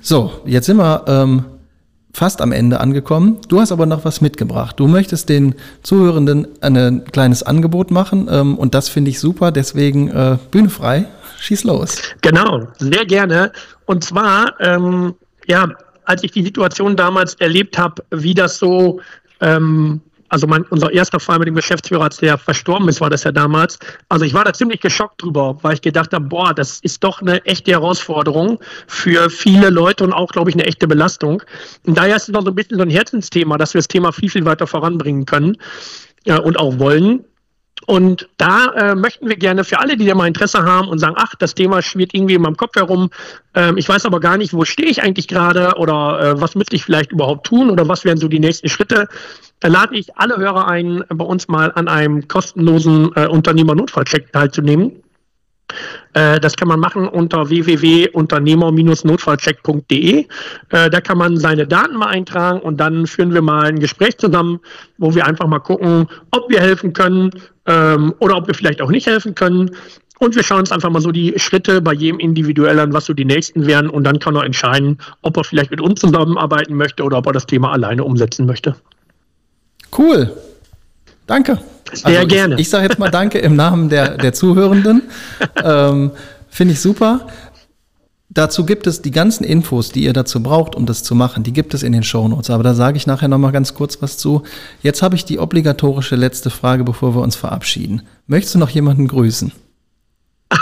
So, 0.00 0.32
jetzt 0.46 0.66
sind 0.66 0.76
wir 0.76 1.04
ähm, 1.08 1.44
fast 2.12 2.40
am 2.40 2.52
Ende 2.52 2.80
angekommen. 2.80 3.38
Du 3.48 3.60
hast 3.60 3.72
aber 3.72 3.86
noch 3.86 4.04
was 4.04 4.20
mitgebracht. 4.20 4.78
Du 4.78 4.86
möchtest 4.86 5.28
den 5.28 5.54
Zuhörenden 5.82 6.46
ein 6.60 7.04
kleines 7.10 7.42
Angebot 7.42 7.90
machen 7.90 8.28
ähm, 8.30 8.56
und 8.56 8.74
das 8.74 8.88
finde 8.88 9.10
ich 9.10 9.20
super. 9.20 9.52
Deswegen 9.52 10.08
äh, 10.08 10.38
Bühne 10.50 10.70
frei. 10.70 11.06
Schieß 11.40 11.64
los. 11.64 12.02
Genau, 12.20 12.68
sehr 12.78 13.06
gerne. 13.06 13.50
Und 13.86 14.04
zwar, 14.04 14.54
ähm, 14.60 15.14
ja, 15.46 15.68
als 16.04 16.22
ich 16.22 16.32
die 16.32 16.42
Situation 16.42 16.96
damals 16.96 17.34
erlebt 17.34 17.78
habe, 17.78 18.02
wie 18.10 18.34
das 18.34 18.58
so, 18.58 19.00
ähm, 19.40 20.02
also 20.28 20.46
mein, 20.46 20.62
unser 20.64 20.92
erster 20.92 21.18
Fall 21.18 21.38
mit 21.38 21.48
dem 21.48 21.54
Geschäftsführer, 21.54 22.04
als 22.04 22.18
der 22.18 22.36
verstorben 22.36 22.88
ist, 22.88 23.00
war 23.00 23.08
das 23.08 23.24
ja 23.24 23.32
damals. 23.32 23.78
Also 24.10 24.26
ich 24.26 24.34
war 24.34 24.44
da 24.44 24.52
ziemlich 24.52 24.80
geschockt 24.80 25.22
drüber, 25.22 25.58
weil 25.62 25.74
ich 25.74 25.80
gedacht 25.80 26.12
habe, 26.12 26.26
boah, 26.26 26.52
das 26.52 26.78
ist 26.80 27.02
doch 27.02 27.22
eine 27.22 27.44
echte 27.46 27.72
Herausforderung 27.72 28.60
für 28.86 29.30
viele 29.30 29.70
Leute 29.70 30.04
und 30.04 30.12
auch, 30.12 30.30
glaube 30.30 30.50
ich, 30.50 30.56
eine 30.56 30.66
echte 30.66 30.86
Belastung. 30.86 31.42
Und 31.86 31.96
daher 31.96 32.16
ist 32.16 32.24
es 32.24 32.28
noch 32.28 32.42
so 32.42 32.50
ein 32.50 32.54
bisschen 32.54 32.76
so 32.76 32.82
ein 32.82 32.90
Herzensthema, 32.90 33.56
dass 33.56 33.72
wir 33.72 33.78
das 33.78 33.88
Thema 33.88 34.12
viel, 34.12 34.28
viel 34.28 34.44
weiter 34.44 34.66
voranbringen 34.66 35.24
können 35.24 35.56
ja, 36.24 36.38
und 36.38 36.58
auch 36.58 36.78
wollen. 36.78 37.24
Und 37.86 38.28
da 38.36 38.66
äh, 38.76 38.94
möchten 38.94 39.28
wir 39.28 39.36
gerne 39.36 39.64
für 39.64 39.78
alle, 39.78 39.96
die 39.96 40.06
da 40.06 40.14
mal 40.14 40.28
Interesse 40.28 40.62
haben 40.62 40.88
und 40.88 40.98
sagen, 40.98 41.16
ach, 41.18 41.34
das 41.34 41.54
Thema 41.54 41.82
schwirrt 41.82 42.14
irgendwie 42.14 42.34
in 42.34 42.42
meinem 42.42 42.56
Kopf 42.56 42.76
herum, 42.76 43.10
ähm, 43.54 43.76
ich 43.78 43.88
weiß 43.88 44.04
aber 44.06 44.20
gar 44.20 44.36
nicht, 44.36 44.52
wo 44.52 44.64
stehe 44.64 44.88
ich 44.88 45.02
eigentlich 45.02 45.28
gerade 45.28 45.74
oder 45.76 46.20
äh, 46.20 46.40
was 46.40 46.54
müsste 46.54 46.76
ich 46.76 46.84
vielleicht 46.84 47.12
überhaupt 47.12 47.46
tun 47.46 47.70
oder 47.70 47.88
was 47.88 48.04
wären 48.04 48.18
so 48.18 48.28
die 48.28 48.38
nächsten 48.38 48.68
Schritte, 48.68 49.08
da 49.60 49.68
lade 49.68 49.96
ich 49.96 50.16
alle 50.16 50.36
Hörer 50.36 50.68
ein, 50.68 51.04
bei 51.08 51.24
uns 51.24 51.48
mal 51.48 51.72
an 51.74 51.88
einem 51.88 52.28
kostenlosen 52.28 53.12
äh, 53.14 53.26
Unternehmer-Notfallcheck 53.26 54.32
teilzunehmen. 54.32 55.02
Äh, 56.14 56.40
das 56.40 56.56
kann 56.56 56.68
man 56.68 56.80
machen 56.80 57.06
unter 57.08 57.48
www.unternehmer-notfallcheck.de. 57.48 60.20
Äh, 60.20 60.26
da 60.90 61.00
kann 61.00 61.18
man 61.18 61.36
seine 61.36 61.66
Daten 61.66 61.96
mal 61.96 62.08
eintragen 62.08 62.60
und 62.60 62.78
dann 62.78 63.06
führen 63.06 63.34
wir 63.34 63.42
mal 63.42 63.66
ein 63.66 63.80
Gespräch 63.80 64.18
zusammen, 64.18 64.60
wo 64.98 65.14
wir 65.14 65.26
einfach 65.26 65.46
mal 65.46 65.60
gucken, 65.60 66.08
ob 66.30 66.50
wir 66.50 66.60
helfen 66.60 66.92
können 66.92 67.30
ähm, 67.66 68.14
oder 68.18 68.36
ob 68.36 68.46
wir 68.46 68.54
vielleicht 68.54 68.82
auch 68.82 68.90
nicht 68.90 69.06
helfen 69.06 69.34
können. 69.34 69.70
Und 70.18 70.36
wir 70.36 70.42
schauen 70.42 70.60
uns 70.60 70.70
einfach 70.70 70.90
mal 70.90 71.00
so 71.00 71.12
die 71.12 71.32
Schritte 71.38 71.80
bei 71.80 71.94
jedem 71.94 72.20
individuell 72.20 72.78
an, 72.78 72.92
was 72.92 73.06
so 73.06 73.14
die 73.14 73.24
nächsten 73.24 73.66
wären. 73.66 73.88
Und 73.88 74.04
dann 74.04 74.18
kann 74.18 74.36
er 74.36 74.44
entscheiden, 74.44 74.98
ob 75.22 75.38
er 75.38 75.44
vielleicht 75.44 75.70
mit 75.70 75.80
uns 75.80 76.00
zusammenarbeiten 76.00 76.74
möchte 76.74 77.04
oder 77.04 77.16
ob 77.18 77.26
er 77.26 77.32
das 77.32 77.46
Thema 77.46 77.72
alleine 77.72 78.04
umsetzen 78.04 78.44
möchte. 78.44 78.76
Cool. 79.96 80.30
Danke. 81.30 81.58
Sehr 81.92 82.06
also 82.06 82.26
gerne. 82.26 82.54
Ich, 82.56 82.62
ich 82.62 82.70
sage 82.70 82.88
jetzt 82.88 82.98
mal 82.98 83.08
Danke 83.08 83.38
im 83.38 83.54
Namen 83.54 83.88
der, 83.88 84.16
der 84.16 84.32
Zuhörenden. 84.32 85.02
ähm, 85.64 86.10
Finde 86.48 86.74
ich 86.74 86.80
super. 86.80 87.28
Dazu 88.30 88.66
gibt 88.66 88.88
es 88.88 89.00
die 89.00 89.12
ganzen 89.12 89.44
Infos, 89.44 89.90
die 89.90 90.02
ihr 90.02 90.12
dazu 90.12 90.42
braucht, 90.42 90.74
um 90.74 90.86
das 90.86 91.04
zu 91.04 91.14
machen, 91.14 91.44
die 91.44 91.52
gibt 91.52 91.72
es 91.72 91.84
in 91.84 91.92
den 91.92 92.02
Shownotes. 92.02 92.50
Aber 92.50 92.64
da 92.64 92.74
sage 92.74 92.96
ich 92.96 93.06
nachher 93.06 93.28
nochmal 93.28 93.52
ganz 93.52 93.74
kurz 93.74 94.02
was 94.02 94.18
zu. 94.18 94.42
Jetzt 94.82 95.02
habe 95.02 95.14
ich 95.14 95.24
die 95.24 95.38
obligatorische 95.38 96.16
letzte 96.16 96.50
Frage, 96.50 96.82
bevor 96.82 97.14
wir 97.14 97.22
uns 97.22 97.36
verabschieden. 97.36 98.02
Möchtest 98.26 98.56
du 98.56 98.58
noch 98.58 98.70
jemanden 98.70 99.06
grüßen? 99.06 99.52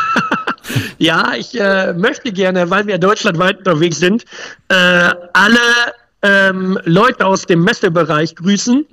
ja, 0.98 1.32
ich 1.34 1.58
äh, 1.58 1.94
möchte 1.94 2.30
gerne, 2.30 2.68
weil 2.68 2.86
wir 2.86 2.98
deutschlandweit 2.98 3.56
unterwegs 3.56 4.00
sind, 4.00 4.26
äh, 4.68 5.14
alle 5.32 5.60
ähm, 6.22 6.78
Leute 6.84 7.24
aus 7.26 7.46
dem 7.46 7.62
Messebereich 7.62 8.34
grüßen. 8.34 8.86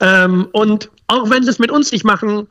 Ähm, 0.00 0.48
und 0.52 0.90
auch 1.06 1.30
wenn 1.30 1.42
sie 1.42 1.50
es 1.50 1.58
mit 1.58 1.70
uns 1.70 1.92
nicht 1.92 2.04
machen, 2.04 2.46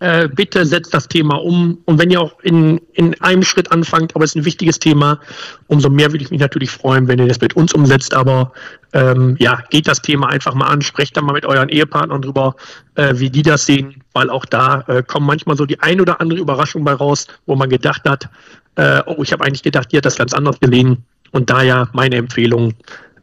äh, 0.00 0.28
bitte 0.28 0.64
setzt 0.64 0.94
das 0.94 1.08
Thema 1.08 1.42
um. 1.42 1.78
Und 1.84 1.98
wenn 1.98 2.10
ihr 2.10 2.20
auch 2.20 2.38
in, 2.42 2.80
in 2.92 3.20
einem 3.20 3.42
Schritt 3.42 3.72
anfangt, 3.72 4.14
aber 4.14 4.24
es 4.24 4.30
ist 4.30 4.36
ein 4.36 4.44
wichtiges 4.44 4.78
Thema, 4.78 5.18
umso 5.66 5.90
mehr 5.90 6.12
würde 6.12 6.24
ich 6.24 6.30
mich 6.30 6.40
natürlich 6.40 6.70
freuen, 6.70 7.08
wenn 7.08 7.18
ihr 7.18 7.26
das 7.26 7.40
mit 7.40 7.56
uns 7.56 7.72
umsetzt. 7.72 8.14
Aber 8.14 8.52
ähm, 8.92 9.36
ja, 9.40 9.62
geht 9.70 9.88
das 9.88 10.00
Thema 10.00 10.28
einfach 10.28 10.54
mal 10.54 10.68
an, 10.68 10.82
sprecht 10.82 11.16
da 11.16 11.20
mal 11.20 11.32
mit 11.32 11.46
euren 11.46 11.68
Ehepartnern 11.68 12.22
drüber, 12.22 12.54
äh, 12.94 13.14
wie 13.16 13.30
die 13.30 13.42
das 13.42 13.66
sehen, 13.66 14.02
weil 14.12 14.30
auch 14.30 14.44
da 14.44 14.84
äh, 14.86 15.02
kommen 15.02 15.26
manchmal 15.26 15.56
so 15.56 15.66
die 15.66 15.80
ein 15.80 16.00
oder 16.00 16.20
andere 16.20 16.38
Überraschung 16.38 16.84
bei 16.84 16.92
raus, 16.92 17.26
wo 17.46 17.56
man 17.56 17.68
gedacht 17.68 18.08
hat, 18.08 18.28
äh, 18.76 19.02
oh, 19.06 19.22
ich 19.22 19.32
habe 19.32 19.44
eigentlich 19.44 19.64
gedacht, 19.64 19.92
ihr 19.92 19.98
hat 19.98 20.04
das 20.04 20.16
ganz 20.16 20.32
anders 20.32 20.60
gelegen. 20.60 21.04
Und 21.32 21.50
daher 21.50 21.88
meine 21.92 22.16
Empfehlung, 22.16 22.74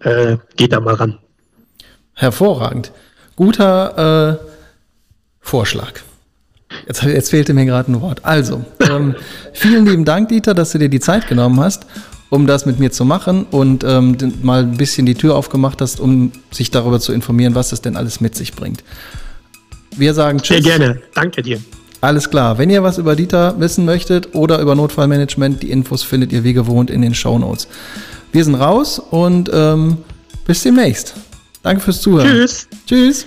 äh, 0.05 0.37
geht 0.55 0.71
da 0.71 0.79
mal 0.79 0.95
ran. 0.95 1.17
Hervorragend. 2.13 2.91
Guter 3.35 4.39
äh, 4.39 4.45
Vorschlag. 5.41 5.93
Jetzt, 6.87 7.03
jetzt 7.03 7.29
fehlte 7.29 7.53
mir 7.53 7.65
gerade 7.65 7.91
ein 7.91 8.01
Wort. 8.01 8.23
Also, 8.23 8.63
ähm, 8.89 9.15
vielen 9.53 9.85
lieben 9.85 10.05
Dank, 10.05 10.29
Dieter, 10.29 10.53
dass 10.53 10.71
du 10.71 10.77
dir 10.77 10.89
die 10.89 10.99
Zeit 10.99 11.27
genommen 11.27 11.59
hast, 11.59 11.85
um 12.29 12.47
das 12.47 12.65
mit 12.65 12.79
mir 12.79 12.91
zu 12.91 13.05
machen 13.05 13.45
und 13.51 13.83
ähm, 13.83 14.17
mal 14.41 14.61
ein 14.61 14.77
bisschen 14.77 15.05
die 15.05 15.15
Tür 15.15 15.35
aufgemacht 15.35 15.81
hast, 15.81 15.99
um 15.99 16.31
sich 16.51 16.71
darüber 16.71 16.99
zu 16.99 17.11
informieren, 17.11 17.55
was 17.55 17.71
es 17.71 17.81
denn 17.81 17.97
alles 17.97 18.21
mit 18.21 18.35
sich 18.35 18.53
bringt. 18.53 18.83
Wir 19.95 20.13
sagen 20.13 20.39
Tschüss. 20.39 20.63
Sehr 20.63 20.77
gerne. 20.77 21.01
Danke 21.13 21.41
dir. 21.41 21.59
Alles 22.01 22.29
klar. 22.29 22.57
Wenn 22.57 22.69
ihr 22.69 22.83
was 22.83 22.97
über 22.97 23.15
Dieter 23.15 23.59
wissen 23.59 23.85
möchtet 23.85 24.35
oder 24.35 24.59
über 24.59 24.75
Notfallmanagement, 24.75 25.63
die 25.63 25.71
Infos 25.71 26.03
findet 26.03 26.31
ihr 26.33 26.43
wie 26.43 26.53
gewohnt 26.53 26.89
in 26.89 27.01
den 27.01 27.15
Show 27.15 27.39
Notes. 27.39 27.67
Wir 28.31 28.43
sind 28.43 28.55
raus 28.55 28.99
und 28.99 29.49
ähm, 29.53 29.97
bis 30.45 30.63
demnächst. 30.63 31.13
Danke 31.63 31.81
fürs 31.81 32.01
Zuhören. 32.01 32.27
Tschüss. 32.27 32.67
Tschüss. 32.85 33.25